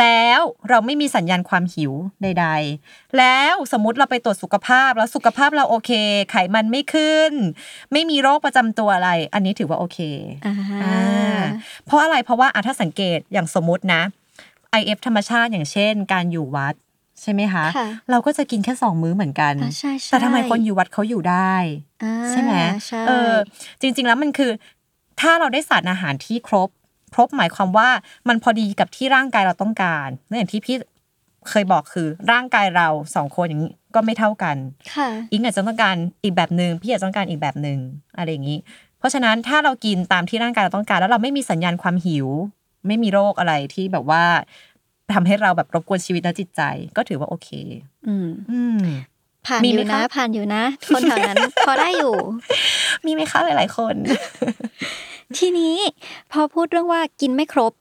[0.00, 2.46] แล้วเราไม่มีสัญญาณความหิวใด
[2.80, 5.90] ๆ แล้วสมมติเราไปตรวจสุขภาพแล้วสุขภาพเราโอเค
[6.30, 7.32] ไขมันไม่ขึ้น
[7.92, 9.98] ไม่มีโรคประจำตัวอะไร อันนี้ถือว่าโอเค
[10.46, 11.40] อ่าอ่า
[11.84, 14.02] เพราะอะไรเพราะว่าอะถ้าสังเกตอย่างสมมตินะ
[14.80, 16.74] IF ธรรมชาติอย่างเช่น การอยู่วัด
[17.22, 21.54] ใช่ไหมคะค่ะเราก็จะกินแค่สองมื้อเหมือนกันอ่าใช่ใช่แต่ทำไมคนอยู่วัดเขาอยู่ได้
[22.04, 22.54] อ่าใช่ไหม
[22.86, 23.32] ใช่เออ
[23.80, 24.50] จริง ๆ แล้วมันคือ
[25.20, 26.68] ถ้าเราได้สารอาหารที่ครบ
[27.16, 27.88] ครบหมายความว่า
[28.28, 30.76] มันพอดีกับที่ร่างกายเราต้องการและอย่างที่พี่
[31.50, 34.56] เคยบอกคือร่างกายเราสองคนอย่างนี้ก็ไม่เท่ากัน
[34.94, 37.78] ค่ะอิงอาจจะต้องการอีกแบบหนึ่งพี่อาจจะต้องการอีกแบบหนึ่ง
[38.16, 38.58] อะไรอย่างนี้
[38.98, 42.26] เพราะฉะนั้นถ้าเรากินตามที่ร่างกายเราต้องการ แล้วเราไม่มีสัญญาณความหิว
[42.86, 44.24] ไม่มีโรคอะไรที่แบบว่า
[45.14, 46.62] ทำให้เราแบบรบกวนชีวิตและจิตใจ
[46.96, 47.48] ก็ถือว่าโอเค
[48.08, 48.78] อืมอืม
[49.46, 50.62] ผ่านมีอไหมยู่นะคะผ่านอยู่นะ
[50.94, 51.36] คนแถวนั้น
[51.66, 52.14] พอได้อยู่
[53.06, 53.94] มีไหมคะหลาย ๆ คน
[55.38, 55.76] ทีนี้
[56.32, 57.72] พอพูดเรื่องว่ากินไม่ครบ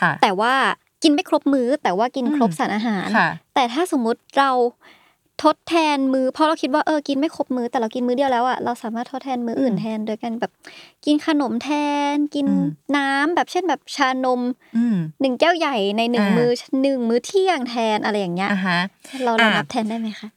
[0.00, 0.54] ค่ะ แต่ว่า
[1.02, 4.50] กินไม่ครบมื้อ แต่ว่ากินครบอืมสารอาหารค่ะแต่ถ้าสมมุติเรา
[5.44, 10.52] ทดแทนมือเพราะเราคิดว่าเออกินไม่ครบมื้อแต่เรากินมื้อเดียวแล้วอะเราสามารถทดแทนมื้ออื่นอืมแทนโดยการแบบ
[11.04, 11.70] กินขนมแท
[12.12, 14.40] น กินอืมน้ำแบบเช่นแบบชานม
[14.76, 16.50] อืมหนึ่งแก้วใหญ่ในหนึ่งอ่ามื้มื้อ
[16.82, 18.80] หนึ่งมื้อเที่ยงแทนอะไรอย่างเงี้ยอะฮะ
[19.22, 20.28] เราเราอ่านันับแทนได้ไหมคะ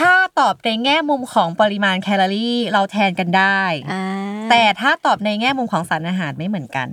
[0.00, 3.60] ถ้าตอบในแง่มุมของปริมาณแคลอรี่เราแทนกันได้
[3.92, 4.04] อ่า
[4.50, 6.88] แต่ถ้าตอบในแง่มุมของสารอาหารไม่เหมือนกัน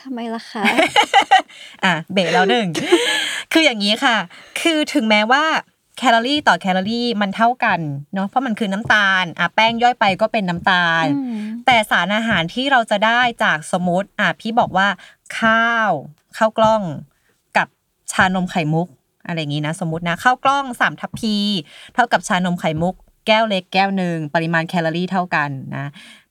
[0.00, 0.64] ทำไมล่ะคะ
[1.84, 2.66] อะเบรกแล้วหนึ่ง
[3.52, 4.16] คืออย่างนี้ค่ะ
[4.60, 5.44] คือถึงแม้ว่า
[5.98, 7.80] แคลอรี่ต่อแคลอรี่มันเท่ากัน
[8.14, 14.88] เนาะเพราะมันคือน้ำตาลอะแป้งย่อยไปก็เป็นน้ำตาลอืมแต่สารอาหารที่เราจะได้จากสมมติอะพี่บอกว่า
[15.38, 15.90] ข้าว
[16.36, 16.82] ข้าวกล้อง
[17.56, 17.68] กับ
[18.12, 18.88] ชานมไข่มุก
[19.28, 21.36] อะไรอย่างนี้นะ สมมตินะข้าวกล้องสามทัพพี
[21.94, 22.94] เท่ากับชานมไข่มุก
[23.26, 25.86] แก้วเล็กแก้วหนึ่งปริมาณแคลอรี่เท่ากันนะ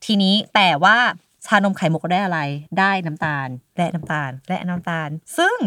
[0.05, 0.97] ทีนี้แต่ว่า
[1.45, 2.39] ชานมไข่มุกได้อะไร
[2.79, 5.57] ได้น้ำตาล และน้ำตาล และน้ำตาล ซึ่ง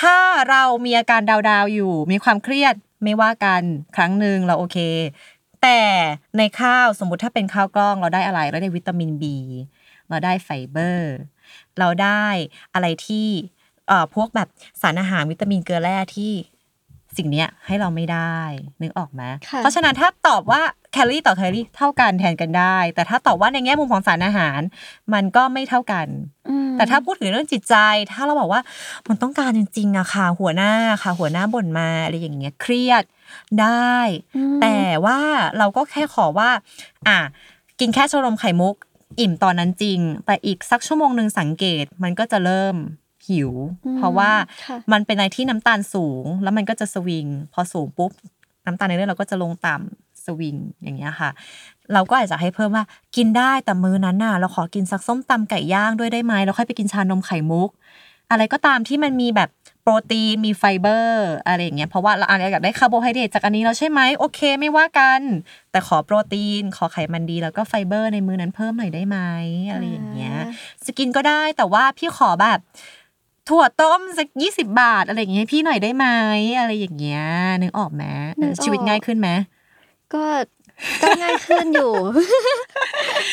[0.00, 0.18] ถ้า
[0.50, 3.62] เรามีอาการดาวๆอยู่ มีความเครียดไม่ว่ากัน
[3.96, 4.78] ครั้งหนึ่งเราโอเค
[5.62, 5.80] แต่
[6.38, 9.24] ในข้าวสมมุติถ้าเป็นข้าวกล้องเราได้อะไร เราได้วิตามิน B
[10.08, 11.14] เราได้ไฟเบอร์
[11.78, 12.26] เราได้
[12.74, 13.28] อะไรที่
[14.14, 14.48] พวกแบบ
[14.82, 16.32] สารอาหารวิตามินเกลือแร่ที่
[17.16, 18.38] สิ่งเนี้ยให้เราไม่ได้
[18.82, 20.62] นึกออกไหมค่ะเพราะฉะนั้นถ้าตอบว่า
[20.92, 24.60] แคลอรี่ต่อแคลอรี่เท่ากันแทนกันได้ แต่ถ้าตอบว่าในแง่มุมของสารอาหาร
[25.14, 26.06] มันก็ไม่เท่ากัน
[26.48, 27.76] อืมแต่ถ้าพูดถึงเรื่องจิตใจ
[28.12, 28.60] ถ้าเราบอกว่า
[29.08, 30.72] มันต้องการจริงๆอะค่ะ หัวหน้า
[31.02, 33.04] ค่ะ หัวหน้าบ่นมาอะไรอย่างเงี้ยเครียด
[33.60, 33.96] ได้
[34.36, 35.18] อืมแต่ว่า
[35.58, 36.50] เราก็แค่ขอว่า
[37.08, 37.18] อะ
[37.80, 38.74] กินแค่ชาลมไข่มุก
[39.20, 42.76] อิ่มตอนนั้นจริง แต่อีกสักชั่วโมงหนึ่งสังเกตมันก็จะเริ่ม
[43.26, 43.52] หิว
[43.86, 44.30] อืมเพราะว่า
[44.66, 48.10] ค่ะมันเป็นอะไรที่น้ำตาลสูง แล้วมันก็จะสวิง พอสูงปุ๊บ
[48.66, 51.30] น้ำตาลในเลือดเราก็จะลงต่ำสวิงอย่างเงี้ยค่ะ
[51.92, 52.84] เราก็อาจจะให้เพิ่มว่า
[53.16, 57.70] กินได้แต่มื้อนั้นน่ะ เราขอกินสักส้มตำไก่ย่างด้วยได้ไหมแล้วค่อยไปกินชานมไข่มุก
[58.30, 59.48] อะไรก็ตามที่มันมีแบบ
[59.82, 65.20] โปรตีนมีไฟเบอร์อะไรอย่างเงี้ยเพราะว่าเราอาจจะอยากได้คาร์โบไฮเดรตจากอันนี้แล้วใช่ไหมโอเคไม่ว่ากัน
[65.70, 69.18] แต่ขอโปรตีน ขอไขมันดีแล้วก็ไฟเบอร์ในมื้อนั้นเพิ่มหน่อยได้ไหม
[69.70, 70.36] อะไรอย่างเงี้ย
[70.84, 72.58] สกินก็ได้แต่ว่าพี่ขอแบบ
[73.48, 76.06] ถั่วต้มสักยี่สิบาท อะไรอย่างเงี้ยให้พี่หน่อยได้ไหม
[76.58, 77.22] อะไรอย่างเงี้ย
[77.62, 78.04] นึกออกไหม
[78.40, 79.28] นึกออกชีวิตง่ายขึ้นไหม
[80.14, 80.24] ก็
[81.02, 81.92] ก็ง่ายขึ้นอยู่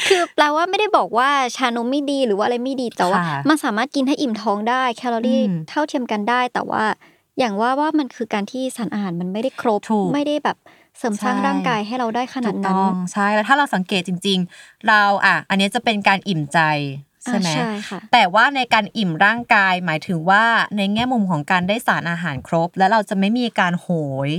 [0.08, 6.84] คือแปลว่าไม่ได้บอกว่าชานมไม่ดีหรือว่าอะไรไม่ดีแต่ว่าค่ะมันสามารถกินให้อิ่มท้องได้แคลอรี่อืมเท่าเทียมกันได้ แต่ว่า
[7.40, 10.58] อย่างว่าว่ามันคือการที่สารอาหารมันไม่ได้ครบถูกไม่ได้แบบ
[10.98, 16.60] เสริมสร้างใช่ร่างกายให้เราได้ขนาถูดกนั้ต้นองใช่แล้วถ้าเราสังเกตจริง ๆ เราอะ อันนี้จะเป็นการอิ่มใจ
[17.26, 20.44] ใช่ไหมอ่าใช่ค่ะแต่ว่าในการอิ่มร่างกายหมายถึงว่า
[20.78, 23.88] ในแง่มุมของการได้สารอาหารครบ แล้วเราจะไม่มีการโห
[24.28, 24.32] ย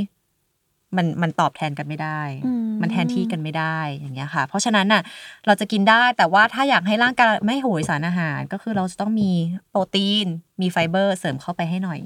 [0.97, 5.03] มันมันตอบแทนกันไม่ได้อืมมันแทนที่กันไม่ได้อย่างเงี้ยค่ะ เพราะฉะนั้นน่ะ
[5.47, 9.31] เราจะกินได้แต่ว่าถ้าอยากให้ร่างกายไม่โหยสารอาหารก็คือเราจะต้องมี
[9.71, 10.27] โปรตีน
[10.61, 12.01] มีไฟเบอร์เสริมเข้าไปให้หน่อย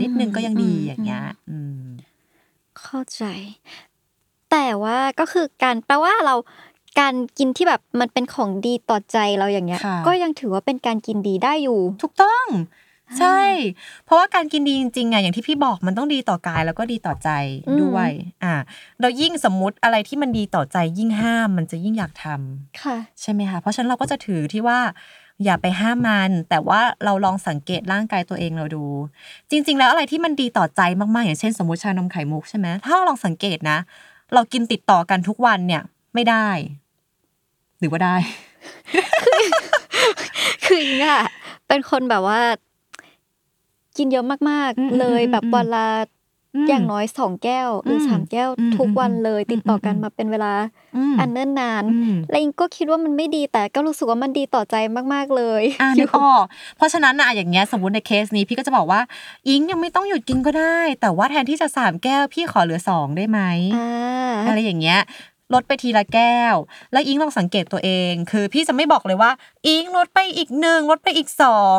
[0.00, 1.84] นิดนึงก็ยังดีอย่างเงี้ยอืม
[2.80, 3.24] เข้าใจ
[4.52, 6.34] แต่ว่าก็คือการแปลว่าเรา
[7.00, 12.46] การกินที่แบบมันเป็นของดีต่อใจเราอย่างเงี้ยค่ะก็ยังถือว่าเป็นการกินดีได้อยู่ ถูกต้อง
[13.18, 13.40] ใช่
[14.04, 17.30] เพราะว่าการกินดีจริงๆอะอย่างที่พี่บอกมันต้องดีต่อกายแล้วก็ดีต่อใจ
[17.68, 18.10] อืมด้วย
[18.44, 18.54] อ่า
[19.00, 24.78] เรายิ่งสมมุติอะไรที่มันดีต่อใจยิ่งห้ามมันจะยิ่งอยากทำค่ะ ใช่ไหมคะเพราะฉะนั้นเราก็จะถือที่ว่า
[25.44, 28.84] อย่าไปห้ามมัน แต่ว่าเราลองสังเกตร่างกายตัวเองเราดู
[29.50, 33.78] จริง ๆ แล้วอะไรที่มันดีต่อใจมากๆ อย่างเช่น สมมติชานมไข่มุกใช่ไหมถ้าเราลองสังเกตนะ
[34.34, 35.82] เรากินติดต่อกันทุกวันเนี่ย
[36.14, 36.85] ไม่ได้ห
[37.86, 38.16] รือว่าได้
[40.64, 41.22] คืออิงอะ
[41.68, 42.40] เป็นคนแบบว่า
[43.96, 45.88] กินเยอะมากอืมๆเลยอืมแบบอืมวันละ
[46.54, 50.52] อืมอย่างน้อยสองแก้ว หรืออมสามแก้วอืมทุกวันเลยอืมติดต่อกันอืมมาเป็นเวลา
[50.96, 54.74] อืมอันเนิ่นนานอืมและอิงก็คิดว่ามันไม่ดีแต่ก็รู้สึกว่ามันดีต่อใจ
[55.14, 56.44] มากๆเลยอ่านึกออก
[56.76, 59.00] เพราะฉะนั้นนะอย่างเงี้ยสมมติในเคสนี้พี่ก็จะบอกว่า
[59.48, 63.40] อิงยังไม่ต้องหยุดกินก็ได้ แต่ว่าแทนที่จะสามแก้วพี่ขอเหลือสองได้ไหม
[63.76, 63.88] อ่า
[64.46, 65.00] อะไรอย่างเงี้ย
[65.54, 66.54] ลดไปทีละแก้ว
[66.92, 69.30] แล้วอิงลองสังเกตตัวเอง คือพี่จะไม่บอกเลยว่า
[69.66, 71.78] อิงลดไปอีกหนึ่งลดไปอีกสอง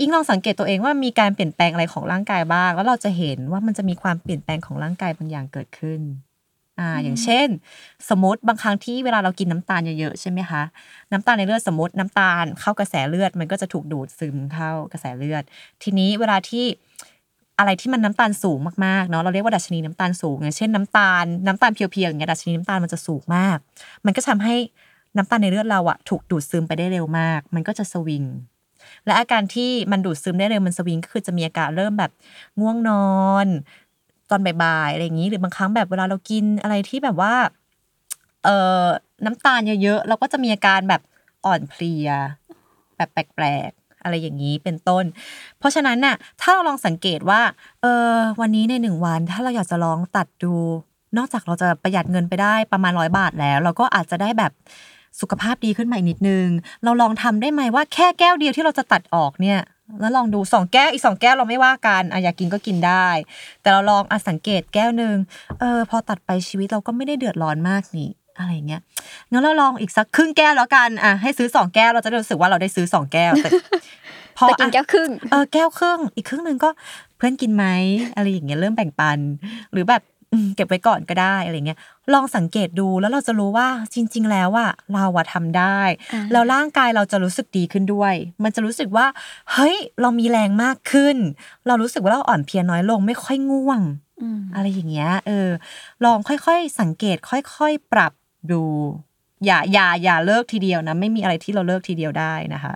[0.00, 6.00] อิงลองสังเกตตัวเองว่ามีการเปลี่ยนแปลงอะไรของร่างกายบ้าง แล้วเราจะเห็นว่ามันจะมีความเปลี่ยนแปลงของร่างกายบางอย่างเกิดขึ้น
[6.78, 7.48] อ่าอย่างเช่น
[8.08, 10.62] สมมติบางครั้งที่เวลาเรากินน้ำตาลเยอะๆใช่ไหมคะ
[11.12, 15.42] น้ำตาลในเลือดสมมติน้ำตาลเข้ากระแสเลือดมันก็จะถูกดูดซึมเข้ากระแสเลือด
[15.82, 16.64] ทีนี้เวลาที่
[17.60, 23.58] อะไรที่มันน้ำตาลสูงมากๆเนาะเราเรียกว่าดัชนีน้ำตาลสูงอย่างเช่นน้ำตาลน้ำตาลเพียวๆอย่างเงี้ยดัชนีน้ำตาลมันจะสูงมาก
[24.06, 24.54] มันก็ทำให้
[25.16, 28.24] น้ำตาลในเลือดเราอะถูกดูดซึมไปได้เร็วมาก มันก็จะสวิง
[29.04, 32.10] และอาการที่มันดูดซึมได้เร็วมันสวิงก็คือจะมีอาการเริ่มแบบ
[32.60, 33.46] ง่วงนอน
[34.30, 37.34] ตอนบ่ายๆอะไรอย่างนี้ หรือบางครั้งแบบเวลาเรากินอะไรที่แบบว่า
[38.44, 38.86] เอ่อ
[39.24, 41.02] น้ำตาลเยอะๆเราก็จะมีอาการแบบ
[41.44, 42.08] อ่อนเพลีย
[42.96, 43.70] แบบแปลก
[44.02, 45.04] อะไรอย่างนี้เป็นต้น
[45.58, 47.40] เพราะฉะนั้นน่ะถ้าเราลองสังเกตว่า
[47.82, 50.54] เออวันนี้ในหนึ่งวัน ถ้าเราอยากจะลองตัดดู
[51.16, 54.52] นอกจากเราจะประหยัดเงินไปได้ประมาณร้อยบาทแล้ว เราก็อาจจะได้แบบ
[55.20, 56.46] สุขภาพดีขึ้นมาอีกนิดนึง
[56.84, 59.60] เราลองทำได้ไหมว่าแค่แก้วเดียวที่เราจะตัดออกเนี่ย
[60.00, 63.08] แล้วลองดูสองแก้วอีกสองแก้วเราไม่ว่ากันอะอยากกินก็กินได้
[63.60, 65.16] แต่เราลองอะสังเกตแก้วหนึ่ง
[65.60, 68.82] เออพอตัดไปชีวิตเราก็ไม่ได้เดือดร้อนมากนี่ อะไรอย่างเงี้ย
[69.30, 73.50] งั้นเราลองอีกสักครึ่งแก้วแล้วกันอะให้ซื้อสองแก้วเราจะได้รู้สึกว่าเราได้ซื้อสองแก้วแต่
[74.38, 76.70] พอแต่กินอะแก้วครึ่งเออแก้วครึ่งอีกครึ่งหนึ่งก็
[77.16, 77.64] เพื่อนกินไหม
[78.14, 79.18] อะไรอย่างเงี้ยเริ่มแบ่งปัน
[79.72, 81.78] หรือแบบอืมเก็บไว้ก่อนก็ได้อะไรเงี้ย
[82.14, 85.78] ลองสังเกตดูแล้วเราจะรู้ว่าจริง ๆ แล้วอะเราอะทำได้
[86.12, 89.06] อ่าแล้วร่างกายเราจะรู้สึกดีขึ้นด้วย มันจะรู้สึกว่า
[89.52, 91.16] เฮ้ย เรามีแรงมากขึ้น
[91.66, 93.80] เรารู้สึกว่าเราอ่อนเพลียน้อยลงไม่ค่อยง่วง
[94.22, 95.48] อืมอะไรอย่างเงี้ยเออ
[96.04, 98.12] ลองค่อยๆ สังเกตค่อย ๆ ปรับ
[98.52, 98.62] ดู
[99.46, 102.74] อย่าอย่าอย่าเลิกทีเดียวนะ ไม่มีอะไรที่เราเลิกทีเดียวได้นะคะ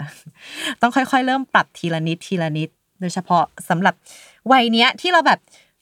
[0.80, 2.68] ต้องค่อยๆ เริ่มปรับทีละนิดทีละนิด
[3.00, 3.94] โดยเฉพาะสำหรับ
[4.52, 5.40] วัยเนี้ยที่เราแบบ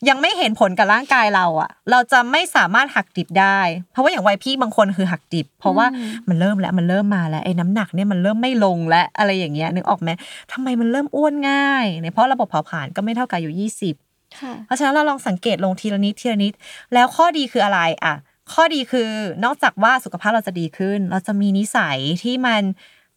[0.08, 3.58] ยังไม่เห็นผลกับร่างกายเราอะเราจะไม่สามารถหักดิบได้
[3.90, 10.10] เพราะว่าอย่างวัยพี่บางคนคือหักดิบ เพราะว่าอืมมันเริ่มแล้วมันเริ่มมาแล้วไอ้น้ำหนักเนี่ยมันเริ่มไม่ลงและอะไรอย่างเงี้ยนึกออกไหม
[10.52, 13.94] ทำไมมันเริ่มอ้วนง่ายเนี่ยเพราะระบบเผาผลาญก็ไม่เท่ากับอายุยี่สิบ
[14.40, 16.52] ค่ะเพราะฉะนั้นเราลองสังเกตลงทีละนิดทีละนิด
[16.94, 18.14] แล้วข้อดีคืออะไรอะ
[18.53, 19.09] ข้อดีคือ
[19.45, 22.62] นอกจากว่าสุขภาพเราจะดีขึ้น เราจะมีนิสัยที่มัน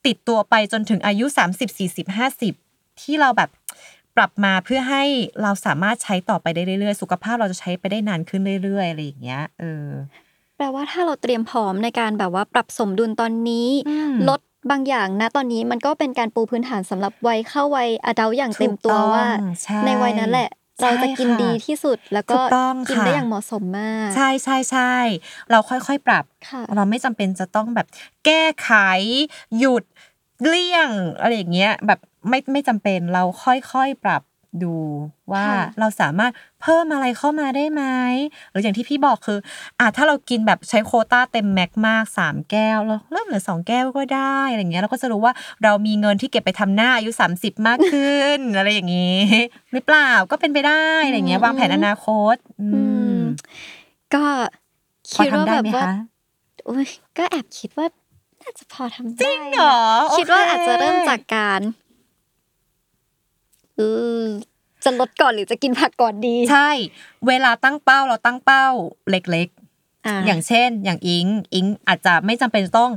[0.05, 2.05] ติดตัวไปจนถึงอายุ 30 40
[2.57, 3.49] 50 ที่เราแบบ
[4.15, 5.03] ปรับมาเพื่อให้
[5.41, 9.87] เราสามารถใช้ต่อไปได้เรื่อยๆ สุขภาพเราจะใช้ไปได้นานขึ้นเรื่อยๆอะไรอย่างเงี้ยเออ
[10.57, 14.39] แปลว่าถ้าเราเตรียมพร้อมในการแบบว่าปรับสมดุลตอนนี้อืมลด
[14.71, 19.25] บางอย่างนะตอนนี้มันก็เป็นการปูพื้นฐานสำหรับวัยเข้าวัยอดัลอย่างเต็มตัวว่า
[19.63, 24.95] ใช่ในวัยนั้นแหละใช่ เราจะกินค่ะดีที่สุดแล้วก็ถูกต้องกินค่ะได้อย่างเหมาะสมมาก ใช่ใช่ใช่
[25.51, 27.87] เราค่อยๆปรับค่ะเราไม่จำเป็นจะต้องแบบ
[28.25, 28.71] แก้ไข
[29.57, 29.83] หยุด
[30.47, 31.99] เลี่ยงอะไรอย่างเงี้ยแบบ
[32.29, 34.21] ไม่ไม่จำเป็นเราค่อยๆปรับ
[34.63, 34.75] ดู
[35.31, 36.31] ว่าค่ะเราสามารถ
[36.61, 37.83] เพิ่มอะไรเข้ามาได้ไหม
[38.51, 39.39] หรืออย่างที่พี่บอกคือ
[39.79, 45.33] อะถ้าเรากินแบบใช้โควต้าเต็มแม็กมากสามแก้วเราเริ่มเหลือสองแก้วก็ได้อะไรอย่างเงี้ยเราก็จะรู้ว่า
[45.63, 49.19] เรามีเงินที่เก็บไปทำหน้าอายุ 30 มากขึ้น อะไรอย่างงี้
[49.73, 52.81] หรือเปล่าก็เป็นไปได้อะไรอย่างเงี้ยวางแผนอนาคต อือื
[53.15, 53.21] มม
[54.13, 54.23] ก็
[55.13, 55.95] พอคิดว่าทำได้แบบไหมว่าคะ
[56.69, 56.87] อุ้ย
[57.17, 57.87] ก็แอบคิดว่า
[58.41, 59.79] น่าจะพอทำได้จริงเหรอ
[60.09, 63.81] นะคิดว่าโอเคอาจจะเริ่มจากการเอ
[64.19, 64.23] อ
[64.83, 66.69] จะลดก่อนหรือจะกินผักก่อนดี ใช่
[67.27, 68.67] เวลาตั้งเป้าเราตั้งเป้า
[69.09, 69.47] เล็ก
[70.07, 72.91] อ่าๆอย่างเช่น อย่างอิงอิงอาจจะไม่จำเป็นต้อง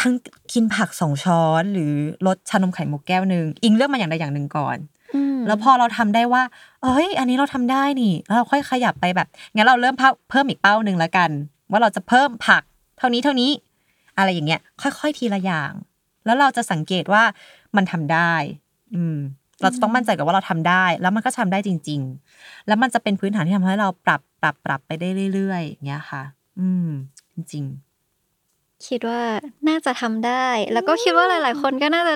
[0.00, 0.12] ทั้ง
[0.52, 1.94] กินผักสองช้อน หรือ
[2.26, 4.76] ลดชานมไข่มุกแก้วหนึ่งอิงเลือกมาอย่างใดอย่างหนึ่งก่อน
[5.14, 6.42] อืมแล้วพอเราทำได้ว่า
[6.82, 11.30] เอ้ย อันนี้เราทำได้นี่แล้วเราค่อยขยับไปแบบงั้นเราเริ่มเพิ่มเพิ่มอีกเป้าหนึ่งแล้วกัน
[11.70, 12.62] ว่าเราจะเพิ่มผัก
[12.98, 13.50] เท่านี้เท่านี้
[14.18, 15.72] อะไรอย่างเงี้ย ค่อยๆทีละอย่าง
[16.24, 17.22] แล้วเราจะสังเกตว่า
[17.76, 18.32] มันทำได้
[18.94, 19.18] อืม
[19.60, 22.00] เราจะต้องมั่นใจกับว่าเราทำได้ แล้วมันก็ทำได้จริง
[22.34, 26.22] ๆ แล้วมันจะเป็นพื้นฐานที่ทำให้เราปรับปรับปรับไปได้เรื่อยๆอย่างเงี้ยค่ะ
[26.60, 26.88] อืม
[27.36, 27.66] จริง
[28.88, 29.22] คิดว่า
[29.68, 32.14] น่าจะทำได้ แล้วก็คิดว่าหลาย ๆ คนก็น่าจะ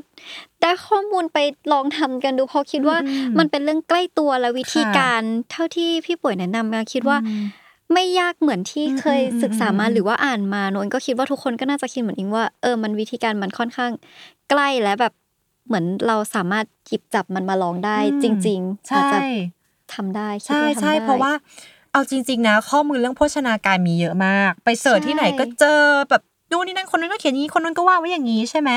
[0.63, 1.39] ได้ข้อมูลไป
[1.73, 7.43] ลองทำกันดูเพราะคิดว่าอืมมันเป็นเรื่องใกล้ตัวและวิธีค่ะการเท่าที่พี่ป่วยแนะนำมาคิดว่าอืม
[7.93, 13.93] ไม่ยากเหมือนที่อืมเคยศึกษามาอืมหรือว่าอ่านมาโนนก็คิดว่าทุกคนก็น่าจะคิดเหมือนอิงว่าเออมันวิธีการมันค่อนข้าง
[14.51, 15.13] ใกล้และแบบ
[15.69, 19.19] เหมือนเราสามารถหยิบจับมันมาลองได้อืมจริงๆใช่อาจจะ
[19.95, 21.33] ทำได้คิดใช่ว่าทำใช่ได้เพราะว่า
[21.93, 28.71] เอาจริง ๆ นะ ข้อมูลเรื่องโภชนาการมีเยอะมาก ไปเสิร์ชใช่ที่ไหนก็เจอแบบดูนนี่นั่นคนนั้นก็เขียนอย่างนี้คนนั้นก็ว่าไว้อย่างนี้ใช่ไหม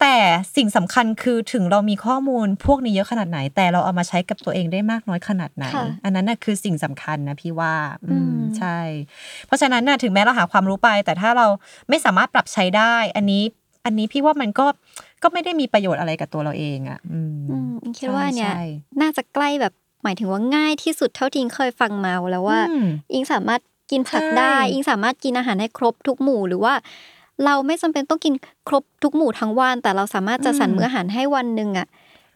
[0.00, 0.14] แต่
[0.56, 7.74] สิ่งสำคัญคือถึงเรามีข้อมูลพวกนี้เยอะขนาดไหน แต่เราเอามาใช้กับตัวเองได้มากน้อยขนาดไหนค่ะอันนั้นน่ะคือสิ่งสำคัญนะพี่ว่า
[8.04, 8.78] อืมอืมใช่
[9.46, 11.46] เพราะฉะนั้นน่ะถึงแม้เราหาความรู้ไป แต่ถ้าเรา
[11.88, 13.42] ไม่สามารถปรับใช้ได้ อันนี้
[13.84, 14.66] อันนี้พี่ว่ามันก็
[15.22, 18.64] ก็ไม่ได้มีประโยชน์อะไรกับตัวเราเองอะอืมอืมอิงคิดว่าเนี่ยใช่
[19.00, 19.72] น่าจะใกล้แบบ
[20.04, 23.60] หมายถึงว่าง่ายที่สุดเท่าที่อิงเคยฟังมาแล้วว่าอืมอิงสามารถ
[23.90, 26.74] กินผักใช่ได้ อิงสามารถกินอาหารให้ครบทุกหมู่หรือว่า
[27.44, 28.34] เราไม่จำเป็นต้องกิน
[28.68, 31.86] ครบทุกหมู่ทั้งวันแต่เราสามารถจะสรรอืมมื้ออาหารให้วันหนึ่งอะ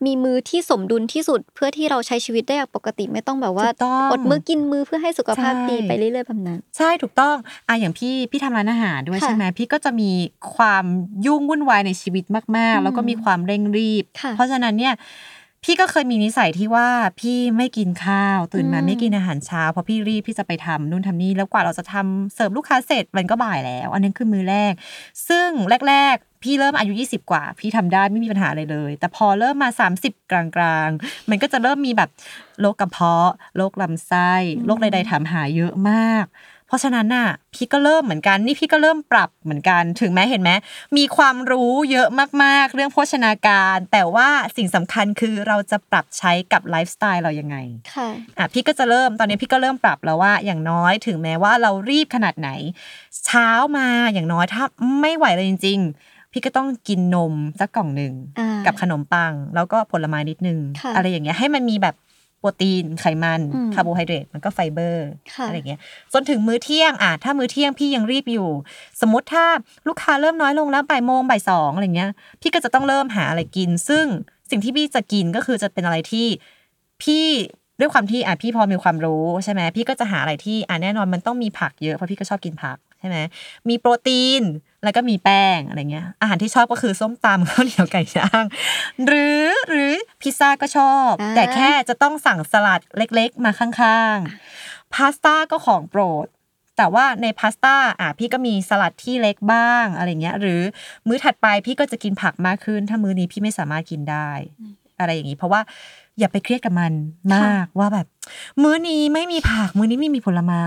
[0.06, 7.36] มีมื้อที่สมดุลที่สุดเพื่อที่เราใช้ชีวิตได้อย่างปกติไม่ต้องแบบว่าถูกต้องอดมื้อกินมื้อเพื่อให้สุขภาพใช่ดีไปเรื่อยๆแบบนั้น ใช่ถูกต้อง
[7.68, 10.10] อะอย่างพี่พี่ทำร้านอาหารด้วยค่ะใช่ไหมพี่ก็จะมี
[10.54, 10.84] ความ
[11.26, 14.94] ยุ่งวุ่นวายในชีวิตมากอืๆมแล้วก็มีความเร่งรีบค่ะเพราะฉะนั้นเนี่ย
[15.64, 16.88] พี่ก็เคยมีนิสัยที่ว่า
[17.20, 24.72] พี่ไม่กินข้าว ตื่นมาอืมไม่กินอาหารเช้าเพราะพี่รีบพี่จะไปทำนู่นทำนี่แล้วกว่าเราจะทำเสิร์ฟลูกค้าเสร็จมันก็บ่ายแล้ว อันนั้นคือมือแรก
[25.28, 25.48] ซึ่ง
[25.88, 29.68] แรก ๆ พี่เริ่มอายุ 20 กว่า พี่ทำได้ไม่มีปัญหาอะไรเลย แต่พอเริ่มมา
[30.00, 32.10] 30 กลางๆ มันก็จะเริ่มมีแบบ
[32.60, 34.32] โรคกระเพาะโรคลำไส้
[34.66, 40.50] โรคใดๆถามหาเยอะมากเพ ราะฉะนั้นน่ะพี่ก็เริ่มเหมือนกันนี่พี่ก็เริ่มปรับเหมือนกัน ถึงแม้เห็นไหม
[40.96, 42.08] มีความรู้เยอะ
[42.42, 47.56] มากๆ เรื่องโภชนาการ แต่ว่าสิ่งสำคัญคือเราจะปรับใช้กับไลฟ์สไตล์เรายังไง
[47.94, 48.08] ค่ะ
[48.38, 52.50] อะพี่ก็จะเริ่มตอนนี้พี่ก็เริ่มปรับแล้วว่าอย่างน้อยถึงแม้ว่าเรารีบขนาดไหน
[53.26, 54.64] เช้ามาอย่างน้อยถ้า
[55.00, 61.94] ไม่ไหวเลยจริง ๆ พี่ก็ต้องกินนมสักกล่องหนึ่งอ่ากับขนมปัง แล้วก็ผลไม้นิดนึงค่ะอะไรอย่างเงี้ยให้มันมีแบบ
[62.42, 65.80] โปรตีนไขมันอืมคาร์โบไฮเดรตมันก็ไฟเบอร์ค่ะอะไรอย่างเงี้ย
[66.12, 68.48] จนถึงมื้อเที่ยงอะถ้ามื้อเที่ยงพี่ยังรีบอยู่
[69.00, 69.44] สมมติถ้า
[69.88, 74.06] ลูกค้าเริ่มน้อยลงแล้วบ่ายโมงบ่ายสองอะไรเงี้ย พี่ก็จะต้องเริ่มหาอะไรกิน ซึ่ง
[74.50, 76.26] สิ่งที่พี่จะกินก็คือจะเป็นอะไรที่
[77.02, 77.26] พี่
[77.80, 83.18] ด้วยความที่อะพี่พอมีความรู้ใช่ไหมพี่ก็จะหาอะไรที่อะแน่นอนมันต้องมีผักเยอะเพราะพี่ก็ชอบกินผักใช่ไหม
[83.68, 84.42] มีโปรตีน
[84.84, 88.44] แล้วก็มีแป้งอะไรเงี้ย อาหารที่ชอบก็คือส้มตำข้าวเหนียวไก่ย่าง
[89.06, 96.26] หรือหรือพิซซ่าก็ชอบอ่าแต่แค่จะต้องสั่งสลัดเล็กๆ มาข้างๆ พาสต้าก็ของโปรด
[96.76, 100.60] แต่ว่าในพาสต้าอะพี่ก็มีสลัดที่เล็กบ้างอะไรเงี้ย หรือ
[101.06, 104.30] มื้อถัดไปพี่ก็จะกินผักมากขึ้น ถ้ามื้อนี้พี่ไม่สามารถกินได้
[104.98, 105.60] อะไรอย่างนี้ เพราะว่า
[106.18, 106.92] อย่าไปเครียดกับมัน
[107.34, 108.06] มากว่าแบบ
[108.62, 110.66] มื้อนี้ไม่มีผัก มื้อนี้ไม่มีผลไม้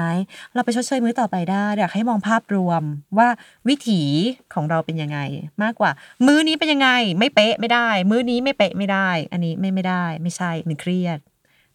[0.54, 2.82] เราไปชดเชยมื้อต่อไปได้อยากให้มองภาพรวม
[3.18, 3.28] ว่า
[3.68, 4.02] วิถี
[4.54, 5.20] ของเราเป็นยังไง
[5.64, 5.92] มากกว่า
[6.26, 6.90] มื้อนี้เป็นยังไง
[7.20, 11.20] ไม่เป๊ะไม่ได้ มื้อนี้ไม่เป๊ะไม่ได้ อันนี้ไม่ไม่ได้ ไม่ใช่หนึ่งเครียด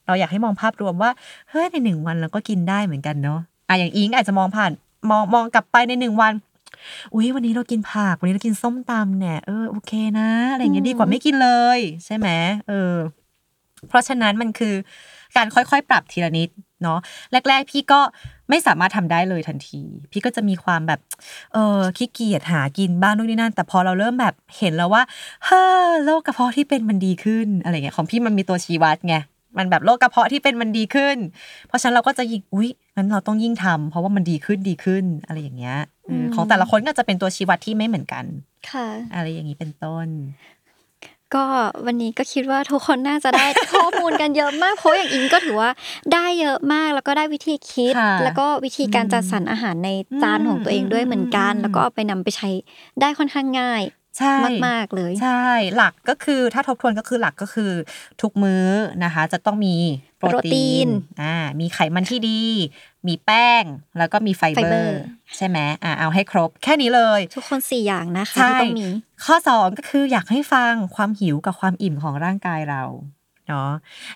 [0.07, 1.11] เราอยากให้มองภาพรวมว่า
[1.51, 4.71] เฮ้ยในหนึ่งวันเราก็กินได้เหมือนกันเนาะอะอย่างอิงอาจจะมองผ่าน
[5.11, 6.33] มองมองกลับไปในหนึ่งวัน
[7.14, 12.29] อุ้ยวันนี้เรากินผักวันนี้เรากินส้มตำเนี่ยเออโอเคนะอะไรอย่างเงี้ยอืมดีกว่าไม่กินเลย ใช่ไหม
[12.68, 12.95] เออ
[13.89, 14.74] เพราะฉะนั้นมันคือ
[15.37, 16.49] การค่อยๆ ปรับทีละนิด
[16.83, 16.99] เนาะ
[17.49, 18.01] แรก ๆ พี่ก็
[18.51, 21.01] ไม่สามารถทำได้เลยทันที พี่ก็จะมีความแบบ
[21.53, 25.03] เออขี้เกียจหากินบ้างนู่นนี่นั่น แต่พอเราเริ่มแบบเห็นแล้วว่า
[25.45, 29.16] เฮ้อโรคกระเพาะที่เป็นมันดีขึ้นอะไรเงี้ยของพี่มันมีตัวชี้วัดไง
[29.59, 31.16] มันแบบโรคกระเพาะที่เป็นมันดีขึ้น
[31.68, 38.24] เพราะฉะนั้นเราก็จะยิ่งอุ๊ยงั้นเราต้องยิ่งทำเพราะว่ามันดีขึ้นดีขึ้นอะไรอย่างเงี้ยเออของแต่ละคนก็จะเป็นตัวชี้วัดที่ไม่เหมือนกัน
[38.70, 40.07] ค่ะ อะไรอย่างนี้เป็นต้น
[41.35, 41.45] ก็
[41.87, 45.70] วันนี้ก็คิดว่าทุกคนน่าจะได้ข้อมูลกันเยอะมากเพราะอย่างอิงก็ถือว่า
[46.12, 49.91] ได้เยอะมากแล้วก็ได้วิธีคิดค่ะแล้วก็วิธีการจัดสรรอาหารใน
[50.22, 52.49] จานของตัวเองด้วยเหมือนกันอืมแล้วก็เอาไปนำไปใช้
[53.01, 53.83] ได้ค่อนข้างง่าย
[54.18, 57.70] ใช่มากๆเลย ใช่หลักก็คือถ้าทบทวนก็คือหลักก็คือ
[58.22, 58.66] ทุกมื้อ
[59.05, 59.76] นะคะ จะต้องมี
[60.18, 60.89] โปรตีน โปรตีน
[61.22, 62.41] อ่ามีไขมันที่ดี
[63.09, 63.64] มีแป้ง
[63.98, 65.03] แล้วก็มีไฟเบอร์ ไฟเบอร์
[65.36, 68.88] ใช่ไหมอ่าเอาให้ครบ แค่นี้เลย ทุกคนสี่อย่างนะคะใช่ที่ต้องมี
[69.24, 72.84] ข้อสองก็คืออยากให้ฟังความหิวกับความอิ่มของร่างกายเรา
[73.48, 73.72] เนาะ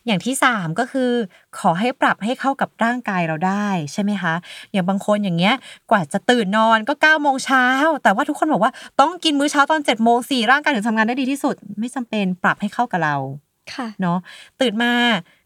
[0.06, 1.10] อย่างที่สามก็คือ
[1.58, 4.34] ขอให้ปรับให้เข้ากับร่างกายเราได้ใช่ไหมคะ
[4.72, 5.54] อย่างบางคนอย่างเงี้ย
[5.90, 7.66] กว่าจะตื่นนอนก็9ก้าโมงเช้า
[8.02, 13.16] แต่ว่าทุกคนบอกว่าต้องกินมื้อเช้าตอน7จ็ดโมงสี่ร่างกายถึงทำงานได้ดีที่สุด ไม่จำเป็นปรับให้เข้ากับเรา
[13.74, 14.18] ค่ะเนาะ
[14.60, 14.92] ตื่นมา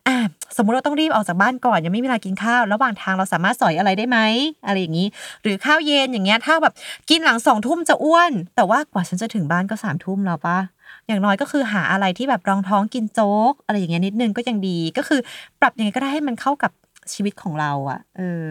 [0.07, 0.17] อะ
[0.57, 4.19] สมมุติเราต้องรีบออกจากบ้านก่อนยังไม่มีเวลากินข้าว ระหว่างทางเราสามารถสอยอะไรได้ไหม
[4.67, 5.07] อะไรอย่างนี้
[5.43, 6.75] หรือข้าวเย็นอย่างเงี้ยถ้าแบบ
[7.11, 10.59] กินหลังสองทุ่มจะอ้วน แต่ว่ากว่าฉันจะถึงบ้านก็สามทุ่มแล้วปะ
[11.07, 15.21] อย่างน้อยก็คือหาอะไรที่แบบรองท้องกินโจ๊ก อะไรอย่างเงี้ยนิดนึงก็ยังดีก็คือ
[15.61, 16.73] ปรับยังไงก็ได้ให้มันเข้ากับ
[17.13, 18.49] ชีวิตของเราอะเออ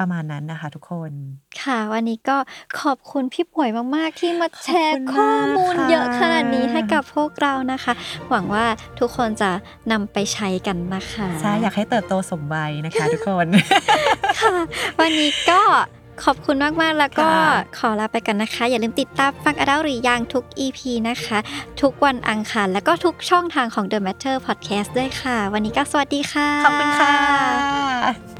[0.00, 1.10] ประมาณนั้นนะคะทุกคน
[1.62, 2.36] ค่ะ วันนี้ก็
[2.80, 7.92] ขอบคุณพี่ป่วยมาก ๆ ที่มาแชขอบร์คุณข้อมูลมากค่ะเยอะขนาดนี้ให้กับพวกเรานะคะ
[8.30, 8.64] หวังว่า
[9.00, 9.50] ทุกคนจะ
[9.92, 13.46] นำไปใช้กันนะคะใช่อยากให้เติบโตสมวัยนะคะ ทุกคน
[14.40, 14.56] ค่ะ
[15.00, 15.62] วันนี้ก็
[16.24, 21.38] ขอบคุณมาก ๆ แล้วก็ค่ะขอลาไปกันนะคะ อย่าลืมติดตามฟังอดัลหรือยังทุก EP นะคะ
[21.82, 28.35] ทุกวันอังคารแล้วก็ทุกช่องทางของ The Matter Podcast ด้วยค่ะ วันนี้ก็สวัสดีค่ะ ขอบคุณค่ะ